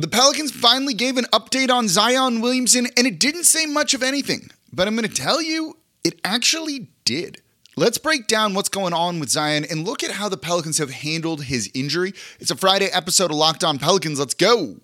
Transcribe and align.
The 0.00 0.08
Pelicans 0.08 0.50
finally 0.50 0.94
gave 0.94 1.18
an 1.18 1.26
update 1.26 1.68
on 1.68 1.86
Zion 1.86 2.40
Williamson, 2.40 2.86
and 2.96 3.06
it 3.06 3.20
didn't 3.20 3.44
say 3.44 3.66
much 3.66 3.92
of 3.92 4.02
anything. 4.02 4.48
But 4.72 4.88
I'm 4.88 4.96
going 4.96 5.06
to 5.06 5.14
tell 5.14 5.42
you, 5.42 5.76
it 6.02 6.18
actually 6.24 6.88
did. 7.04 7.42
Let's 7.76 7.98
break 7.98 8.26
down 8.26 8.54
what's 8.54 8.70
going 8.70 8.94
on 8.94 9.20
with 9.20 9.28
Zion 9.28 9.66
and 9.70 9.84
look 9.84 10.02
at 10.02 10.12
how 10.12 10.30
the 10.30 10.38
Pelicans 10.38 10.78
have 10.78 10.90
handled 10.90 11.44
his 11.44 11.70
injury. 11.74 12.14
It's 12.38 12.50
a 12.50 12.56
Friday 12.56 12.86
episode 12.86 13.30
of 13.30 13.36
Locked 13.36 13.62
On 13.62 13.78
Pelicans. 13.78 14.18
Let's 14.18 14.32
go. 14.32 14.76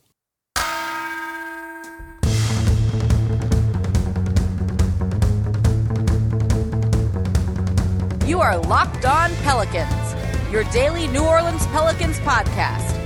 You 8.27 8.41
are 8.43 8.59
Locked 8.59 9.07
On 9.07 9.35
Pelicans, 9.37 10.53
your 10.53 10.65
daily 10.65 11.07
New 11.07 11.25
Orleans 11.25 11.67
Pelicans 11.69 12.19
podcast 12.19 13.06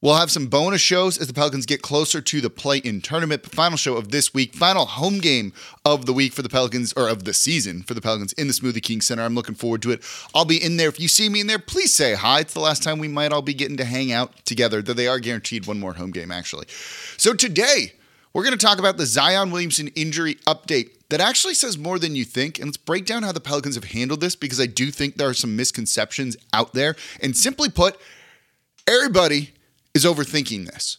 We'll 0.00 0.14
have 0.14 0.30
some 0.30 0.46
bonus 0.46 0.80
shows 0.80 1.18
as 1.18 1.26
the 1.26 1.34
Pelicans 1.34 1.66
get 1.66 1.82
closer 1.82 2.20
to 2.20 2.40
the 2.40 2.50
play 2.50 2.78
in 2.78 3.00
tournament. 3.00 3.44
Final 3.44 3.76
show 3.76 3.96
of 3.96 4.12
this 4.12 4.32
week, 4.32 4.54
final 4.54 4.86
home 4.86 5.18
game 5.18 5.52
of 5.84 6.06
the 6.06 6.12
week 6.12 6.32
for 6.32 6.42
the 6.42 6.48
Pelicans, 6.48 6.92
or 6.92 7.08
of 7.08 7.24
the 7.24 7.34
season 7.34 7.82
for 7.82 7.94
the 7.94 8.00
Pelicans 8.00 8.32
in 8.34 8.46
the 8.46 8.52
Smoothie 8.52 8.80
King 8.80 9.00
Center. 9.00 9.24
I'm 9.24 9.34
looking 9.34 9.56
forward 9.56 9.82
to 9.82 9.90
it. 9.90 10.04
I'll 10.36 10.44
be 10.44 10.62
in 10.62 10.76
there. 10.76 10.88
If 10.88 11.00
you 11.00 11.08
see 11.08 11.28
me 11.28 11.40
in 11.40 11.48
there, 11.48 11.58
please 11.58 11.92
say 11.92 12.14
hi. 12.14 12.40
It's 12.40 12.54
the 12.54 12.60
last 12.60 12.84
time 12.84 13.00
we 13.00 13.08
might 13.08 13.32
all 13.32 13.42
be 13.42 13.54
getting 13.54 13.76
to 13.78 13.84
hang 13.84 14.12
out 14.12 14.44
together, 14.44 14.82
though 14.82 14.92
they 14.92 15.08
are 15.08 15.18
guaranteed 15.18 15.66
one 15.66 15.80
more 15.80 15.94
home 15.94 16.12
game, 16.12 16.30
actually. 16.30 16.66
So 17.16 17.34
today, 17.34 17.94
we're 18.32 18.44
going 18.44 18.56
to 18.56 18.64
talk 18.64 18.78
about 18.78 18.98
the 18.98 19.06
Zion 19.06 19.50
Williamson 19.50 19.88
injury 19.96 20.36
update 20.46 20.90
that 21.08 21.20
actually 21.20 21.54
says 21.54 21.76
more 21.76 21.98
than 21.98 22.14
you 22.14 22.24
think. 22.24 22.60
And 22.60 22.68
let's 22.68 22.76
break 22.76 23.04
down 23.04 23.24
how 23.24 23.32
the 23.32 23.40
Pelicans 23.40 23.74
have 23.74 23.82
handled 23.82 24.20
this 24.20 24.36
because 24.36 24.60
I 24.60 24.66
do 24.66 24.92
think 24.92 25.16
there 25.16 25.28
are 25.28 25.34
some 25.34 25.56
misconceptions 25.56 26.36
out 26.52 26.72
there. 26.72 26.94
And 27.20 27.36
simply 27.36 27.68
put, 27.68 27.98
everybody 28.86 29.54
is 29.98 30.04
overthinking 30.04 30.64
this. 30.66 30.98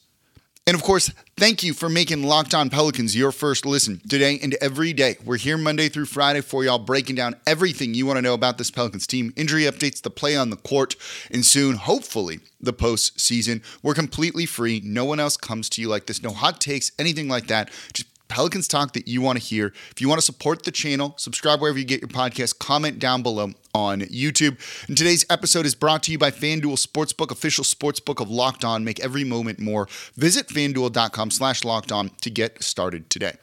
And 0.68 0.76
of 0.76 0.84
course, 0.84 1.10
thank 1.38 1.64
you 1.64 1.74
for 1.74 1.88
making 1.88 2.24
Locked 2.24 2.54
On 2.54 2.70
Pelicans 2.70 3.16
your 3.16 3.32
first 3.32 3.66
listen 3.66 4.02
today 4.08 4.38
and 4.44 4.56
every 4.62 4.92
day. 4.92 5.16
We're 5.24 5.38
here 5.38 5.58
Monday 5.58 5.88
through 5.88 6.06
Friday 6.06 6.42
for 6.42 6.66
y'all, 6.66 6.78
breaking 6.78 7.16
down 7.16 7.38
everything 7.48 7.94
you 7.94 8.06
want 8.06 8.18
to 8.18 8.22
know 8.22 8.34
about 8.34 8.58
this 8.58 8.70
Pelicans 8.70 9.08
team, 9.08 9.34
injury 9.38 9.64
updates, 9.64 10.02
the 10.02 10.10
play 10.10 10.36
on 10.36 10.50
the 10.50 10.58
court, 10.58 10.98
and 11.32 11.46
soon, 11.46 11.78
hopefully, 11.78 12.42
the 12.60 12.74
postseason. 12.74 13.64
We're 13.82 13.94
completely 13.94 14.46
free. 14.46 14.82
No 14.84 15.06
one 15.06 15.20
else 15.20 15.38
comes 15.38 15.70
to 15.70 15.82
you 15.82 15.88
like 15.88 16.08
this. 16.08 16.22
No 16.22 16.32
hot 16.32 16.60
takes, 16.60 16.92
anything 17.00 17.30
like 17.30 17.48
that. 17.48 17.72
Just 17.94 18.10
Pelicans 18.30 18.68
talk 18.68 18.94
that 18.94 19.08
you 19.08 19.22
want 19.22 19.38
to 19.38 19.44
hear. 19.44 19.74
If 19.92 20.00
you 20.00 20.08
want 20.08 20.20
to 20.20 20.26
support 20.26 20.64
the 20.64 20.72
channel, 20.72 21.14
subscribe 21.18 21.60
wherever 21.60 21.78
you 21.78 21.84
get 21.84 22.00
your 22.00 22.08
podcast, 22.08 22.60
comment 22.60 23.00
down 23.00 23.22
below 23.24 23.52
on 23.74 24.02
YouTube. 24.02 24.58
And 24.88 24.98
today's 24.98 25.26
episode 25.30 25.66
is 25.66 25.76
brought 25.76 26.04
to 26.04 26.12
you 26.12 26.18
by 26.18 26.32
FanDuel 26.32 26.86
Sportsbook, 26.86 27.32
official 27.32 27.64
sportsbook 27.64 28.22
of 28.22 28.30
Locked 28.30 28.64
On. 28.64 28.84
Make 28.84 29.00
every 29.00 29.24
moment 29.24 29.60
more. 29.60 29.88
Visit 30.16 30.48
fanduel.com 30.48 31.32
slash 31.32 31.66
locked 31.66 31.92
on 31.92 32.12
to 32.22 32.30
get 32.30 32.64
started 32.64 33.10
today. 33.10 33.36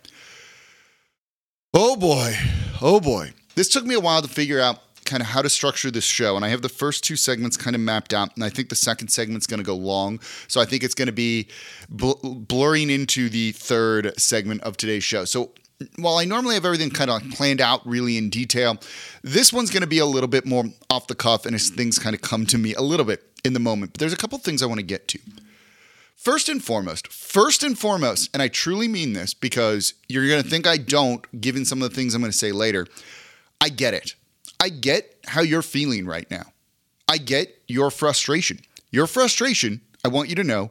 Oh 1.74 1.96
boy. 1.96 2.34
Oh 2.80 3.00
boy. 3.00 3.32
This 3.54 3.68
took 3.68 3.84
me 3.84 3.94
a 3.94 4.00
while 4.00 4.22
to 4.22 4.28
figure 4.28 4.60
out 4.60 4.78
kind 5.06 5.22
of 5.22 5.28
how 5.28 5.42
to 5.42 5.48
structure 5.48 5.90
this 5.90 6.04
show. 6.04 6.36
And 6.36 6.44
I 6.44 6.48
have 6.48 6.62
the 6.62 6.68
first 6.68 7.04
two 7.04 7.16
segments 7.16 7.56
kind 7.56 7.74
of 7.74 7.80
mapped 7.80 8.12
out. 8.12 8.34
And 8.34 8.44
I 8.44 8.50
think 8.50 8.68
the 8.68 8.76
second 8.76 9.08
segment's 9.08 9.46
going 9.46 9.58
to 9.58 9.64
go 9.64 9.76
long. 9.76 10.20
So 10.48 10.60
I 10.60 10.64
think 10.64 10.82
it's 10.82 10.94
going 10.94 11.06
to 11.06 11.12
be 11.12 11.48
bl- 11.88 12.12
blurring 12.22 12.90
into 12.90 13.28
the 13.28 13.52
third 13.52 14.18
segment 14.20 14.62
of 14.62 14.76
today's 14.76 15.04
show. 15.04 15.24
So 15.24 15.52
while 15.96 16.16
I 16.16 16.24
normally 16.24 16.54
have 16.54 16.64
everything 16.64 16.90
kind 16.90 17.10
of 17.10 17.22
planned 17.30 17.60
out 17.60 17.86
really 17.86 18.16
in 18.16 18.30
detail, 18.30 18.78
this 19.22 19.52
one's 19.52 19.70
going 19.70 19.82
to 19.82 19.86
be 19.86 19.98
a 19.98 20.06
little 20.06 20.28
bit 20.28 20.46
more 20.46 20.64
off 20.90 21.06
the 21.06 21.14
cuff 21.14 21.46
and 21.46 21.54
as 21.54 21.68
things 21.68 21.98
kind 21.98 22.14
of 22.14 22.22
come 22.22 22.46
to 22.46 22.58
me 22.58 22.74
a 22.74 22.82
little 22.82 23.06
bit 23.06 23.22
in 23.44 23.52
the 23.52 23.60
moment. 23.60 23.92
But 23.92 24.00
there's 24.00 24.12
a 24.12 24.16
couple 24.16 24.38
things 24.38 24.62
I 24.62 24.66
want 24.66 24.80
to 24.80 24.86
get 24.86 25.08
to. 25.08 25.18
First 26.16 26.48
and 26.48 26.64
foremost, 26.64 27.08
first 27.08 27.62
and 27.62 27.78
foremost, 27.78 28.30
and 28.32 28.42
I 28.42 28.48
truly 28.48 28.88
mean 28.88 29.12
this 29.12 29.34
because 29.34 29.94
you're 30.08 30.26
going 30.26 30.42
to 30.42 30.48
think 30.48 30.66
I 30.66 30.78
don't, 30.78 31.40
given 31.40 31.64
some 31.64 31.82
of 31.82 31.90
the 31.90 31.94
things 31.94 32.14
I'm 32.14 32.22
going 32.22 32.32
to 32.32 32.36
say 32.36 32.52
later. 32.52 32.86
I 33.60 33.68
get 33.68 33.94
it. 33.94 34.14
I 34.60 34.68
get 34.68 35.16
how 35.26 35.42
you're 35.42 35.62
feeling 35.62 36.06
right 36.06 36.30
now. 36.30 36.52
I 37.08 37.18
get 37.18 37.62
your 37.68 37.90
frustration. 37.90 38.60
Your 38.90 39.06
frustration, 39.06 39.80
I 40.04 40.08
want 40.08 40.28
you 40.28 40.34
to 40.36 40.44
know, 40.44 40.70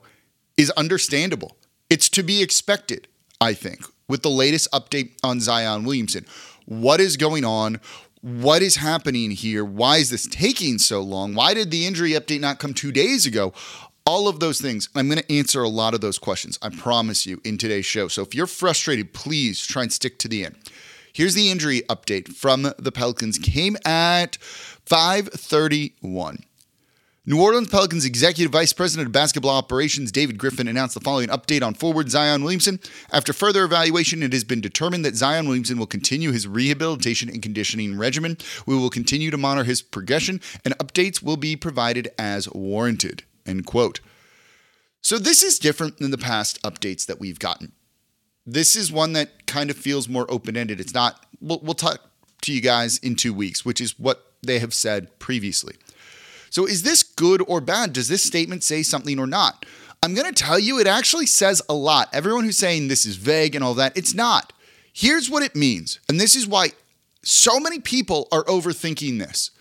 is 0.57 0.72
understandable. 0.72 1.57
It's 1.90 2.09
to 2.09 2.24
be 2.24 2.41
expected, 2.41 3.07
I 3.40 3.53
think 3.53 3.81
with 4.07 4.22
the 4.22 4.29
latest 4.29 4.72
update 4.72 5.12
on 5.24 5.40
Zion 5.40 5.84
Williamson. 5.84 6.25
What 6.66 7.00
is 7.00 7.18
going 7.18 7.45
on? 7.45 7.79
What 8.22 8.62
is 8.62 8.78
happening 8.78 9.31
here? 9.31 9.63
Why 9.63 9.97
is 9.97 10.09
this 10.09 10.28
taking 10.28 10.78
so 10.79 11.01
long? 11.01 11.35
Why 11.35 11.53
did 11.53 11.72
the 11.72 11.85
injury 11.85 12.12
update 12.12 12.40
not 12.40 12.59
come 12.59 12.74
two 12.74 12.91
days 12.91 13.25
ago? 13.25 13.53
All 14.06 14.28
of 14.28 14.40
those 14.40 14.62
things. 14.62 14.90
I'm 14.95 15.07
going 15.07 15.19
to 15.19 15.31
answer 15.31 15.62
a 15.62 15.69
lot 15.69 15.94
of 15.94 16.01
those 16.01 16.19
questions, 16.19 16.59
I 16.62 16.69
promise 16.69 17.25
you, 17.25 17.41
in 17.44 17.57
today's 17.57 17.85
show. 17.85 18.07
So 18.07 18.22
if 18.22 18.35
you're 18.35 18.47
frustrated, 18.47 19.13
please 19.13 19.66
try 19.66 19.84
and 19.84 19.94
stick 19.94 20.19
to 20.19 20.28
the 20.28 20.45
end. 20.45 20.56
Here's 21.15 21.33
the 21.33 21.49
injury 21.49 21.81
update 21.87 22.35
from 22.35 22.73
the 22.77 22.91
Pelicans. 22.91 23.37
Came 23.37 23.77
at 23.85 24.35
531. 24.35 26.43
New 27.25 27.41
Orleans 27.41 27.69
Pelicans 27.69 28.03
Executive 28.03 28.51
Vice 28.51 28.73
President 28.73 29.07
of 29.07 29.13
Basketball 29.13 29.55
Operations 29.55 30.11
David 30.11 30.37
Griffin 30.37 30.67
announced 30.67 30.93
the 30.93 30.99
following 30.99 31.29
update 31.29 31.63
on 31.63 31.73
forward 31.73 32.11
Zion 32.11 32.43
Williamson. 32.43 32.81
After 33.13 33.31
further 33.31 33.63
evaluation, 33.63 34.23
it 34.23 34.33
has 34.33 34.43
been 34.43 34.59
determined 34.59 35.05
that 35.05 35.15
Zion 35.15 35.45
Williamson 35.45 35.79
will 35.79 35.85
continue 35.85 36.33
his 36.33 36.49
rehabilitation 36.49 37.29
and 37.29 37.41
conditioning 37.41 37.97
regimen. 37.97 38.37
We 38.65 38.75
will 38.75 38.89
continue 38.89 39.31
to 39.31 39.37
monitor 39.37 39.63
his 39.63 39.81
progression, 39.81 40.41
and 40.65 40.77
updates 40.79 41.23
will 41.23 41.37
be 41.37 41.55
provided 41.55 42.09
as 42.19 42.49
warranted. 42.49 43.23
End 43.45 43.65
quote. 43.65 44.01
So 44.99 45.17
this 45.17 45.43
is 45.43 45.59
different 45.59 45.99
than 45.99 46.11
the 46.11 46.17
past 46.17 46.61
updates 46.61 47.05
that 47.05 47.21
we've 47.21 47.39
gotten. 47.39 47.71
This 48.45 48.75
is 48.75 48.91
one 48.91 49.13
that 49.13 49.47
kind 49.47 49.69
of 49.69 49.78
feels 49.78 50.07
more 50.07 50.25
open-ended. 50.29 50.79
It's 50.79 50.94
not. 50.94 51.25
We'll, 51.41 51.59
we'll 51.63 51.73
talk 51.73 52.01
to 52.41 52.53
you 52.53 52.61
guys 52.61 52.97
in 53.00 53.16
two 53.16 53.33
weeks, 53.33 53.66
which 53.66 53.81
is 53.81 53.97
what 54.00 54.33
they 54.44 54.59
have 54.59 54.73
said 54.73 55.17
previously. 55.19 55.75
So, 56.50 56.66
is 56.66 56.83
this 56.83 57.03
good 57.03 57.44
or 57.47 57.59
bad? 57.59 57.94
Does 57.94 58.07
this 58.07 58.23
statement 58.23 58.63
say 58.63 58.83
something 58.83 59.19
or 59.19 59.28
not? 59.28 59.66
I'm 60.03 60.13
going 60.13 60.31
to 60.31 60.44
tell 60.44 60.59
you, 60.59 60.79
it 60.79 60.88
actually 60.88 61.25
says 61.25 61.61
a 61.67 61.73
lot. 61.73 62.09
Everyone 62.13 62.44
who's 62.44 62.57
saying 62.57 62.88
this 62.88 63.06
is 63.06 63.16
vague 63.16 63.56
and 63.56 63.63
all 63.63 63.73
that, 63.73 63.97
it's 63.97 64.13
not. 64.13 64.53
Here's 64.94 65.29
what 65.29 65.44
it 65.44 65.56
means. 65.56 66.00
And 66.07 66.19
this 66.19 66.35
is 66.35 66.47
why 66.47 66.69
so 67.23 67.59
many 67.59 67.79
people 67.79 68.27
are 68.31 68.44
overthinking 68.44 69.17
this. 69.17 69.51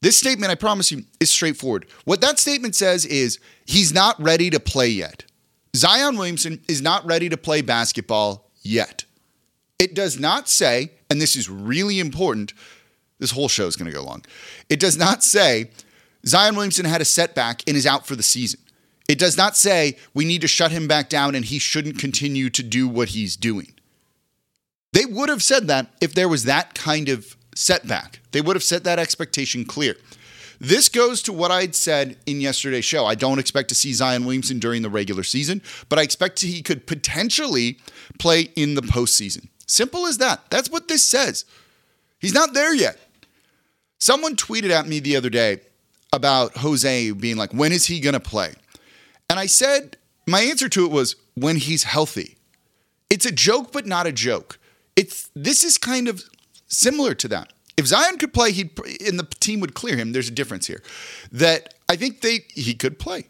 This 0.00 0.16
statement, 0.16 0.52
I 0.52 0.54
promise 0.54 0.92
you, 0.92 1.04
is 1.18 1.30
straightforward. 1.30 1.86
What 2.04 2.20
that 2.20 2.38
statement 2.38 2.76
says 2.76 3.04
is 3.04 3.40
he's 3.66 3.92
not 3.92 4.22
ready 4.22 4.50
to 4.50 4.60
play 4.60 4.88
yet. 4.88 5.24
Zion 5.76 6.16
Williamson 6.16 6.60
is 6.68 6.82
not 6.82 7.04
ready 7.06 7.28
to 7.28 7.36
play 7.36 7.60
basketball 7.62 8.50
yet. 8.62 9.04
It 9.78 9.94
does 9.94 10.18
not 10.18 10.48
say, 10.48 10.92
and 11.10 11.20
this 11.20 11.36
is 11.36 11.50
really 11.50 12.00
important, 12.00 12.52
this 13.18 13.30
whole 13.30 13.48
show 13.48 13.66
is 13.66 13.76
going 13.76 13.90
to 13.90 13.96
go 13.96 14.04
long. 14.04 14.24
It 14.68 14.80
does 14.80 14.96
not 14.96 15.22
say 15.22 15.70
Zion 16.26 16.56
Williamson 16.56 16.86
had 16.86 17.00
a 17.00 17.04
setback 17.04 17.62
and 17.66 17.76
is 17.76 17.86
out 17.86 18.06
for 18.06 18.16
the 18.16 18.22
season. 18.22 18.60
It 19.08 19.18
does 19.18 19.36
not 19.36 19.56
say 19.56 19.96
we 20.14 20.24
need 20.24 20.40
to 20.40 20.48
shut 20.48 20.72
him 20.72 20.88
back 20.88 21.08
down 21.08 21.34
and 21.34 21.44
he 21.44 21.58
shouldn't 21.58 21.98
continue 21.98 22.50
to 22.50 22.62
do 22.62 22.88
what 22.88 23.10
he's 23.10 23.36
doing. 23.36 23.72
They 24.92 25.04
would 25.04 25.28
have 25.28 25.42
said 25.42 25.68
that 25.68 25.88
if 26.00 26.14
there 26.14 26.28
was 26.28 26.44
that 26.44 26.74
kind 26.74 27.08
of 27.08 27.36
setback. 27.54 28.20
They 28.32 28.40
would 28.40 28.56
have 28.56 28.62
set 28.62 28.84
that 28.84 28.98
expectation 28.98 29.64
clear. 29.64 29.96
This 30.58 30.88
goes 30.88 31.22
to 31.22 31.32
what 31.32 31.50
I'd 31.50 31.74
said 31.74 32.16
in 32.26 32.40
yesterday's 32.40 32.84
show. 32.84 33.06
I 33.06 33.14
don't 33.14 33.38
expect 33.38 33.68
to 33.70 33.74
see 33.74 33.92
Zion 33.92 34.24
Williamson 34.24 34.58
during 34.58 34.82
the 34.82 34.90
regular 34.90 35.22
season, 35.22 35.62
but 35.88 35.98
I 35.98 36.02
expect 36.02 36.40
he 36.40 36.62
could 36.62 36.86
potentially 36.86 37.78
play 38.18 38.48
in 38.56 38.74
the 38.74 38.82
postseason. 38.82 39.48
Simple 39.66 40.06
as 40.06 40.18
that. 40.18 40.48
That's 40.50 40.70
what 40.70 40.88
this 40.88 41.06
says. 41.06 41.44
He's 42.18 42.34
not 42.34 42.54
there 42.54 42.74
yet. 42.74 42.98
Someone 43.98 44.36
tweeted 44.36 44.70
at 44.70 44.86
me 44.86 45.00
the 45.00 45.16
other 45.16 45.30
day 45.30 45.60
about 46.12 46.56
Jose 46.58 47.10
being 47.12 47.36
like, 47.36 47.52
when 47.52 47.72
is 47.72 47.86
he 47.86 48.00
going 48.00 48.14
to 48.14 48.20
play? 48.20 48.54
And 49.28 49.38
I 49.38 49.46
said, 49.46 49.96
my 50.26 50.40
answer 50.40 50.68
to 50.68 50.84
it 50.84 50.90
was, 50.90 51.16
when 51.34 51.56
he's 51.56 51.84
healthy. 51.84 52.36
It's 53.10 53.26
a 53.26 53.32
joke, 53.32 53.72
but 53.72 53.86
not 53.86 54.06
a 54.06 54.12
joke. 54.12 54.58
It's 54.96 55.30
this 55.34 55.62
is 55.62 55.78
kind 55.78 56.08
of 56.08 56.24
similar 56.66 57.14
to 57.14 57.28
that. 57.28 57.52
If 57.76 57.86
Zion 57.86 58.18
could 58.18 58.32
play, 58.32 58.52
he'd 58.52 58.78
and 59.06 59.18
the 59.18 59.26
team 59.40 59.60
would 59.60 59.74
clear 59.74 59.96
him. 59.96 60.12
There's 60.12 60.28
a 60.28 60.32
difference 60.32 60.66
here. 60.66 60.82
That 61.30 61.74
I 61.88 61.96
think 61.96 62.20
they 62.22 62.40
he 62.48 62.74
could 62.74 62.98
play, 62.98 63.26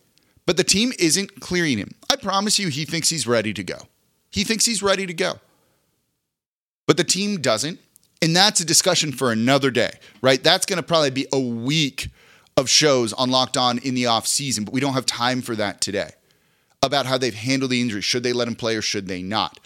but 0.47 0.57
the 0.57 0.65
team 0.65 0.93
isn't 0.99 1.41
clearing 1.41 1.79
him. 1.79 1.93
I 2.11 2.17
promise 2.17 2.59
you, 2.59 2.69
he 2.69 2.85
thinks 2.85 3.09
he's 3.09 3.27
ready 3.27 3.53
to 3.53 3.65
go. 3.65 3.89
He 4.31 4.45
thinks 4.45 4.65
he's 4.65 4.83
ready 4.83 5.07
to 5.07 5.15
go, 5.15 5.41
but 6.87 6.97
the 6.97 7.05
team 7.05 7.41
doesn't, 7.41 7.81
and 8.23 8.37
that's 8.37 8.61
a 8.61 8.65
discussion 8.65 9.13
for 9.13 9.33
another 9.33 9.71
day, 9.71 9.99
right? 10.23 10.43
That's 10.43 10.67
going 10.67 10.77
to 10.79 10.83
probably 10.83 11.11
be 11.11 11.27
a 11.33 11.41
week 11.41 12.11
of 12.57 12.69
shows 12.69 13.13
on 13.13 13.31
Locked 13.31 13.57
On 13.57 13.79
in 13.79 13.95
the 13.95 14.07
off 14.07 14.27
season, 14.27 14.65
but 14.65 14.73
we 14.73 14.81
don't 14.81 14.95
have 14.95 15.07
time 15.07 15.43
for 15.43 15.57
that 15.57 15.81
today. 15.81 16.11
About 16.83 17.07
how 17.07 17.19
they've 17.19 17.35
handled 17.35 17.71
the 17.71 17.81
injury, 17.81 18.01
should 18.01 18.23
they 18.23 18.33
let 18.33 18.47
him 18.47 18.55
play 18.55 18.77
or 18.77 18.83
should 18.83 19.09
they 19.09 19.23
not? 19.23 19.59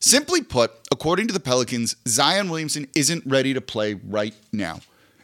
Simply 0.00 0.42
put, 0.42 0.70
according 0.98 1.28
to 1.28 1.32
the 1.32 1.38
Pelicans, 1.38 1.94
Zion 2.08 2.50
Williamson 2.50 2.88
isn't 2.96 3.22
ready 3.24 3.54
to 3.54 3.60
play 3.60 3.94
right 3.94 4.34
now. 4.50 4.80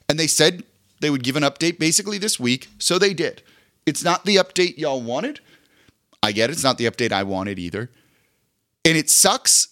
And 0.08 0.20
they 0.20 0.28
said 0.28 0.62
they 1.00 1.10
would 1.10 1.24
give 1.24 1.34
an 1.34 1.42
update 1.42 1.80
basically 1.80 2.16
this 2.16 2.38
week, 2.38 2.68
so 2.78 2.96
they 2.96 3.12
did. 3.12 3.42
It's 3.84 4.04
not 4.04 4.24
the 4.24 4.36
update 4.36 4.78
y'all 4.78 5.02
wanted. 5.02 5.40
I 6.22 6.30
get 6.30 6.48
it, 6.48 6.52
it's 6.52 6.62
not 6.62 6.78
the 6.78 6.84
update 6.84 7.10
I 7.10 7.24
wanted 7.24 7.58
either. 7.58 7.90
And 8.84 8.96
it 8.96 9.10
sucks 9.10 9.66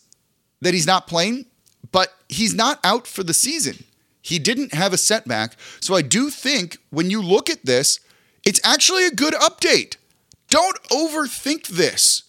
that 0.61 0.75
he's 0.75 0.89
not 0.89 1.07
playing, 1.07 1.47
but 1.93 2.13
he's 2.29 2.53
not 2.53 2.81
out 2.83 3.07
for 3.07 3.23
the 3.23 3.33
season. 3.33 3.85
He 4.23 4.41
didn't 4.41 4.75
have 4.75 4.93
a 4.93 4.99
setback. 4.99 5.55
So 5.79 5.95
I 5.95 6.03
do 6.03 6.31
think 6.31 6.79
when 6.91 7.11
you 7.11 7.23
look 7.23 7.49
at 7.49 7.65
this, 7.65 8.01
it's 8.45 8.61
actually 8.65 9.07
a 9.07 9.13
good 9.13 9.35
update. 9.35 9.99
Don't 10.49 10.83
overthink 10.91 11.69
this. 11.69 12.25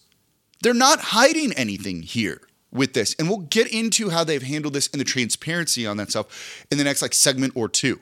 They're 0.62 0.74
not 0.74 1.00
hiding 1.00 1.52
anything 1.54 2.02
here 2.02 2.40
with 2.74 2.92
this. 2.92 3.14
And 3.18 3.28
we'll 3.28 3.38
get 3.38 3.72
into 3.72 4.10
how 4.10 4.24
they've 4.24 4.42
handled 4.42 4.74
this 4.74 4.88
and 4.88 5.00
the 5.00 5.04
transparency 5.04 5.86
on 5.86 5.96
that 5.96 6.10
stuff 6.10 6.66
in 6.70 6.76
the 6.76 6.84
next 6.84 7.00
like 7.00 7.14
segment 7.14 7.54
or 7.56 7.68
two. 7.68 8.00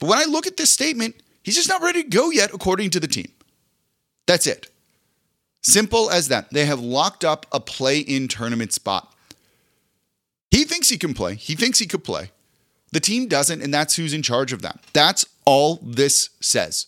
But 0.00 0.08
when 0.08 0.18
I 0.18 0.24
look 0.24 0.46
at 0.46 0.56
this 0.56 0.72
statement, 0.72 1.22
he's 1.42 1.54
just 1.54 1.68
not 1.68 1.82
ready 1.82 2.02
to 2.02 2.08
go 2.08 2.30
yet, 2.30 2.52
according 2.52 2.90
to 2.90 3.00
the 3.00 3.06
team. 3.06 3.30
That's 4.26 4.46
it. 4.46 4.68
Simple 5.62 6.10
as 6.10 6.28
that. 6.28 6.50
They 6.50 6.64
have 6.66 6.80
locked 6.80 7.24
up 7.24 7.46
a 7.52 7.60
play 7.60 7.98
in 7.98 8.28
tournament 8.28 8.72
spot. 8.72 9.14
He 10.50 10.64
thinks 10.64 10.88
he 10.88 10.98
can 10.98 11.14
play. 11.14 11.34
He 11.34 11.54
thinks 11.54 11.78
he 11.78 11.86
could 11.86 12.04
play. 12.04 12.30
The 12.92 13.00
team 13.00 13.28
doesn't, 13.28 13.60
and 13.60 13.74
that's 13.74 13.96
who's 13.96 14.12
in 14.12 14.22
charge 14.22 14.52
of 14.52 14.62
that. 14.62 14.80
That's 14.92 15.24
all 15.44 15.80
this 15.82 16.30
says. 16.40 16.86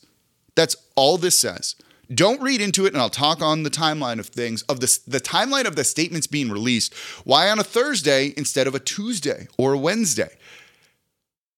That's 0.55 0.77
all 0.95 1.19
this 1.19 1.39
says. 1.39 1.75
Don't 2.13 2.41
read 2.41 2.61
into 2.61 2.87
it, 2.87 2.93
and 2.93 3.03
I'll 3.03 3.11
talk 3.11 3.43
on 3.43 3.65
the 3.65 3.71
timeline 3.71 4.21
of 4.21 4.27
things 4.27 4.63
of 4.63 4.81
this 4.81 4.99
the 4.99 5.21
timeline 5.21 5.67
of 5.67 5.75
the 5.75 5.85
statements 5.85 6.27
being 6.27 6.51
released. 6.51 6.95
Why 7.25 7.51
on 7.51 7.59
a 7.59 7.65
Thursday 7.65 8.33
instead 8.37 8.67
of 8.67 8.75
a 8.75 8.81
Tuesday 8.81 9.49
or 9.59 9.73
a 9.73 9.79
Wednesday? 9.79 10.31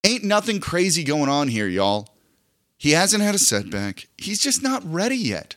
Ain't 0.05 0.25
nothing 0.25 0.61
crazy 0.61 1.05
going 1.05 1.29
on 1.29 1.49
here, 1.49 1.69
y'all. 1.69 2.09
He 2.79 2.93
hasn't 2.93 3.23
had 3.23 3.35
a 3.35 3.39
setback. 3.39 4.06
He's 4.17 4.41
just 4.41 4.62
not 4.62 4.83
ready 4.91 5.17
yet. 5.17 5.56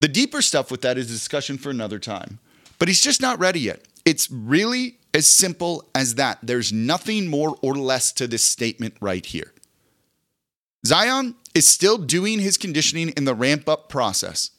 The 0.00 0.08
deeper 0.08 0.40
stuff 0.40 0.70
with 0.70 0.80
that 0.82 0.96
is 0.96 1.08
discussion 1.08 1.58
for 1.58 1.70
another 1.70 1.98
time. 1.98 2.38
But 2.78 2.88
he's 2.88 3.02
just 3.02 3.20
not 3.20 3.38
ready 3.38 3.60
yet. 3.60 3.82
It's 4.06 4.30
really 4.30 4.96
as 5.12 5.26
simple 5.26 5.84
as 5.94 6.14
that. 6.14 6.38
There's 6.42 6.72
nothing 6.72 7.26
more 7.26 7.58
or 7.60 7.74
less 7.74 8.12
to 8.12 8.26
this 8.26 8.44
statement 8.44 8.94
right 9.00 9.26
here. 9.26 9.52
Zion 10.86 11.34
is 11.54 11.66
still 11.66 11.98
doing 11.98 12.38
his 12.38 12.56
conditioning 12.56 13.10
in 13.10 13.24
the 13.24 13.34
ramp 13.34 13.68
up 13.68 13.88
process. 13.88 14.50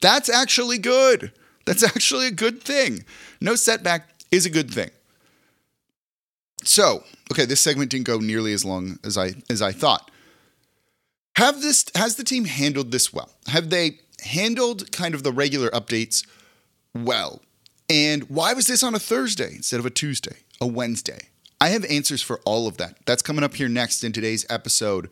That's 0.00 0.28
actually 0.28 0.78
good. 0.78 1.32
That's 1.64 1.82
actually 1.96 2.28
a 2.28 2.32
good 2.32 2.62
thing. 2.62 3.04
No 3.40 3.54
setback 3.54 4.08
is 4.30 4.46
a 4.46 4.50
good 4.50 4.70
thing. 4.70 4.90
So, 6.64 7.04
okay, 7.32 7.44
this 7.44 7.60
segment 7.60 7.90
didn't 7.90 8.06
go 8.06 8.18
nearly 8.18 8.52
as 8.52 8.64
long 8.64 8.98
as 9.04 9.16
I 9.16 9.34
as 9.48 9.62
I 9.62 9.72
thought. 9.72 10.10
Have 11.36 11.62
this 11.62 11.86
has 11.94 12.16
the 12.16 12.24
team 12.24 12.46
handled 12.46 12.90
this 12.90 13.12
well? 13.12 13.30
Have 13.46 13.70
they 13.70 14.00
handled 14.22 14.90
kind 14.90 15.14
of 15.14 15.22
the 15.22 15.32
regular 15.32 15.70
updates 15.70 16.26
well? 16.94 17.40
And 17.88 18.24
why 18.28 18.52
was 18.52 18.66
this 18.66 18.82
on 18.82 18.94
a 18.94 18.98
Thursday 18.98 19.54
instead 19.54 19.80
of 19.80 19.86
a 19.86 19.90
Tuesday, 19.90 20.38
a 20.60 20.66
Wednesday? 20.66 21.28
I 21.60 21.68
have 21.68 21.84
answers 21.86 22.22
for 22.22 22.40
all 22.44 22.66
of 22.66 22.76
that. 22.76 22.98
That's 23.06 23.22
coming 23.22 23.44
up 23.44 23.54
here 23.54 23.68
next 23.68 24.04
in 24.04 24.12
today's 24.12 24.46
episode 24.50 25.08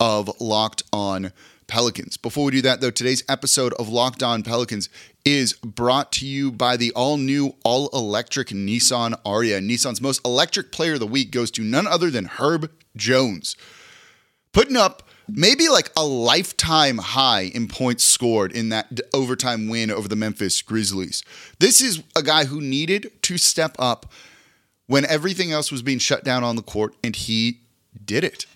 of 0.00 0.40
Locked 0.40 0.82
On 0.92 1.32
Pelicans. 1.66 2.16
Before 2.16 2.46
we 2.46 2.52
do 2.52 2.62
that, 2.62 2.80
though, 2.80 2.90
today's 2.90 3.22
episode 3.28 3.74
of 3.74 3.88
Locked 3.88 4.22
On 4.22 4.42
Pelicans 4.42 4.88
is 5.24 5.52
brought 5.52 6.10
to 6.12 6.26
you 6.26 6.50
by 6.50 6.76
the 6.76 6.90
all 6.92 7.16
new, 7.16 7.54
all 7.62 7.88
electric 7.92 8.48
Nissan 8.48 9.14
Ariya. 9.22 9.64
Nissan's 9.64 10.00
most 10.00 10.24
electric 10.24 10.72
player 10.72 10.94
of 10.94 11.00
the 11.00 11.06
week 11.06 11.30
goes 11.30 11.50
to 11.52 11.62
none 11.62 11.86
other 11.86 12.10
than 12.10 12.24
Herb 12.24 12.70
Jones, 12.96 13.56
putting 14.52 14.76
up 14.76 15.04
maybe 15.28 15.68
like 15.68 15.92
a 15.96 16.04
lifetime 16.04 16.98
high 16.98 17.42
in 17.42 17.68
points 17.68 18.02
scored 18.02 18.50
in 18.50 18.70
that 18.70 19.00
overtime 19.14 19.68
win 19.68 19.90
over 19.90 20.08
the 20.08 20.16
Memphis 20.16 20.60
Grizzlies. 20.62 21.22
This 21.60 21.80
is 21.80 22.02
a 22.16 22.22
guy 22.22 22.46
who 22.46 22.60
needed 22.60 23.12
to 23.22 23.38
step 23.38 23.76
up 23.78 24.10
when 24.86 25.04
everything 25.04 25.52
else 25.52 25.70
was 25.70 25.82
being 25.82 26.00
shut 26.00 26.24
down 26.24 26.42
on 26.42 26.56
the 26.56 26.62
court, 26.62 26.96
and 27.04 27.14
he 27.14 27.60
did 28.04 28.24
it. 28.24 28.46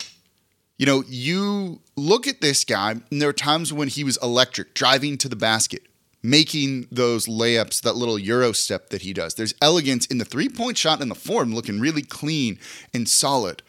You 0.76 0.86
know, 0.86 1.04
you 1.06 1.80
look 1.96 2.26
at 2.26 2.40
this 2.40 2.64
guy, 2.64 2.92
and 3.10 3.22
there 3.22 3.28
are 3.28 3.32
times 3.32 3.72
when 3.72 3.88
he 3.88 4.02
was 4.02 4.18
electric, 4.22 4.74
driving 4.74 5.16
to 5.18 5.28
the 5.28 5.36
basket, 5.36 5.82
making 6.22 6.88
those 6.90 7.26
layups, 7.26 7.82
that 7.82 7.94
little 7.94 8.18
Euro 8.18 8.52
step 8.52 8.88
that 8.88 9.02
he 9.02 9.12
does. 9.12 9.34
There's 9.34 9.54
elegance 9.62 10.06
in 10.06 10.18
the 10.18 10.24
three 10.24 10.48
point 10.48 10.76
shot 10.76 11.00
and 11.00 11.10
the 11.10 11.14
form 11.14 11.54
looking 11.54 11.78
really 11.78 12.02
clean 12.02 12.58
and 12.92 13.08
solid. 13.08 13.62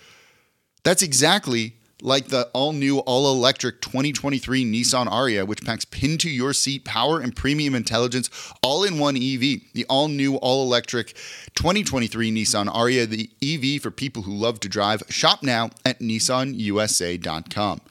That's 0.84 1.04
exactly 1.04 1.76
like 2.02 2.28
the 2.28 2.50
all 2.54 2.74
new, 2.74 3.00
all 3.00 3.32
electric 3.32 3.82
2023 3.82 4.66
Nissan 4.66 5.08
Ariya, 5.08 5.48
which 5.48 5.64
packs 5.64 5.86
pin 5.86 6.18
to 6.20 6.30
your 6.30 6.54
seat 6.54 6.86
power 6.86 7.20
and 7.20 7.36
premium 7.36 7.76
intelligence 7.76 8.30
all 8.62 8.84
in 8.84 9.00
one 9.00 9.16
EV. 9.16 9.62
The 9.74 9.86
all 9.90 10.08
new, 10.08 10.36
all 10.36 10.64
electric 10.64 11.14
2023 11.56 12.32
Nissan 12.32 12.68
Ariya, 12.68 13.08
the 13.08 13.30
EV 13.42 13.82
for 13.82 13.92
people 13.92 14.24
who 14.24 14.34
love 14.34 14.60
to 14.62 14.70
drive. 14.70 15.04
Shop 15.10 15.42
now 15.42 15.70
at 15.86 16.00
nissanusa.com. 16.00 17.82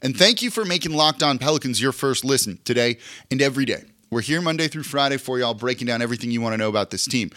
And 0.00 0.16
thank 0.16 0.42
you 0.42 0.50
for 0.50 0.64
making 0.64 0.92
Locked 0.92 1.22
On 1.22 1.38
Pelicans 1.38 1.82
your 1.82 1.92
first 1.92 2.24
listen 2.24 2.60
today 2.64 2.98
and 3.30 3.42
every 3.42 3.64
day. 3.64 3.84
We're 4.10 4.20
here 4.20 4.40
Monday 4.40 4.68
through 4.68 4.84
Friday 4.84 5.16
for 5.16 5.38
y'all, 5.38 5.54
breaking 5.54 5.86
down 5.88 6.00
everything 6.00 6.30
you 6.30 6.40
want 6.40 6.54
to 6.54 6.56
know 6.56 6.68
about 6.68 6.90
this 6.90 7.04
team. 7.04 7.30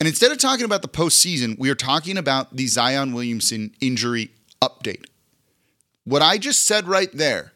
And 0.00 0.08
instead 0.08 0.32
of 0.32 0.38
talking 0.38 0.64
about 0.64 0.82
the 0.82 0.88
postseason, 0.88 1.58
we 1.58 1.70
are 1.70 1.74
talking 1.74 2.16
about 2.16 2.56
the 2.56 2.66
Zion 2.66 3.12
Williamson 3.12 3.72
injury 3.80 4.30
update. 4.62 5.04
What 6.08 6.22
I 6.22 6.38
just 6.38 6.62
said 6.62 6.88
right 6.88 7.12
there, 7.12 7.52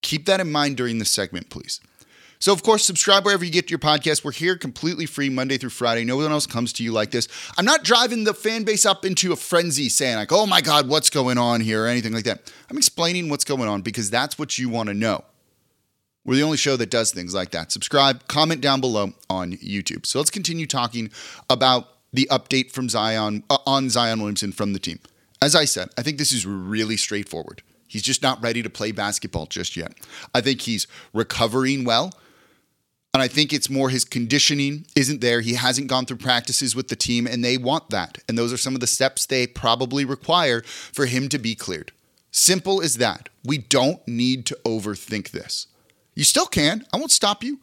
keep 0.00 0.24
that 0.24 0.40
in 0.40 0.50
mind 0.50 0.78
during 0.78 0.98
this 0.98 1.10
segment, 1.10 1.50
please. 1.50 1.80
So, 2.38 2.50
of 2.50 2.62
course, 2.62 2.82
subscribe 2.82 3.26
wherever 3.26 3.44
you 3.44 3.50
get 3.50 3.70
your 3.70 3.78
podcast. 3.78 4.24
We're 4.24 4.32
here 4.32 4.56
completely 4.56 5.04
free 5.04 5.28
Monday 5.28 5.58
through 5.58 5.68
Friday. 5.68 6.02
No 6.02 6.16
one 6.16 6.32
else 6.32 6.46
comes 6.46 6.72
to 6.72 6.82
you 6.82 6.92
like 6.92 7.10
this. 7.10 7.28
I'm 7.58 7.66
not 7.66 7.84
driving 7.84 8.24
the 8.24 8.32
fan 8.32 8.64
base 8.64 8.86
up 8.86 9.04
into 9.04 9.34
a 9.34 9.36
frenzy 9.36 9.90
saying, 9.90 10.16
like, 10.16 10.32
oh 10.32 10.46
my 10.46 10.62
God, 10.62 10.88
what's 10.88 11.10
going 11.10 11.36
on 11.36 11.60
here 11.60 11.84
or 11.84 11.88
anything 11.88 12.14
like 12.14 12.24
that. 12.24 12.50
I'm 12.70 12.78
explaining 12.78 13.28
what's 13.28 13.44
going 13.44 13.68
on 13.68 13.82
because 13.82 14.08
that's 14.08 14.38
what 14.38 14.58
you 14.58 14.70
want 14.70 14.88
to 14.88 14.94
know. 14.94 15.22
We're 16.24 16.36
the 16.36 16.44
only 16.44 16.56
show 16.56 16.78
that 16.78 16.90
does 16.90 17.12
things 17.12 17.34
like 17.34 17.50
that. 17.50 17.70
Subscribe, 17.70 18.26
comment 18.28 18.62
down 18.62 18.80
below 18.80 19.12
on 19.28 19.52
YouTube. 19.52 20.06
So 20.06 20.20
let's 20.20 20.30
continue 20.30 20.66
talking 20.66 21.10
about 21.50 21.90
the 22.14 22.26
update 22.30 22.70
from 22.70 22.88
Zion 22.88 23.44
uh, 23.50 23.58
on 23.66 23.90
Zion 23.90 24.20
Williamson 24.20 24.52
from 24.52 24.72
the 24.72 24.78
team. 24.78 25.00
As 25.42 25.56
I 25.56 25.64
said, 25.64 25.90
I 25.98 26.02
think 26.02 26.18
this 26.18 26.32
is 26.32 26.46
really 26.46 26.96
straightforward. 26.96 27.62
He's 27.88 28.02
just 28.02 28.22
not 28.22 28.40
ready 28.40 28.62
to 28.62 28.70
play 28.70 28.92
basketball 28.92 29.46
just 29.46 29.76
yet. 29.76 29.92
I 30.32 30.40
think 30.40 30.62
he's 30.62 30.86
recovering 31.12 31.84
well. 31.84 32.12
And 33.12 33.20
I 33.22 33.28
think 33.28 33.52
it's 33.52 33.68
more 33.68 33.90
his 33.90 34.04
conditioning 34.04 34.86
isn't 34.94 35.20
there. 35.20 35.40
He 35.40 35.54
hasn't 35.54 35.88
gone 35.88 36.06
through 36.06 36.18
practices 36.18 36.76
with 36.76 36.88
the 36.88 36.96
team, 36.96 37.26
and 37.26 37.44
they 37.44 37.58
want 37.58 37.90
that. 37.90 38.18
And 38.28 38.38
those 38.38 38.52
are 38.52 38.56
some 38.56 38.74
of 38.74 38.80
the 38.80 38.86
steps 38.86 39.26
they 39.26 39.46
probably 39.46 40.04
require 40.04 40.62
for 40.62 41.06
him 41.06 41.28
to 41.30 41.38
be 41.38 41.56
cleared. 41.56 41.90
Simple 42.30 42.80
as 42.80 42.98
that. 42.98 43.28
We 43.44 43.58
don't 43.58 44.06
need 44.06 44.46
to 44.46 44.58
overthink 44.64 45.32
this. 45.32 45.66
You 46.14 46.24
still 46.24 46.46
can. 46.46 46.86
I 46.92 46.96
won't 46.96 47.10
stop 47.10 47.42
you. 47.42 47.58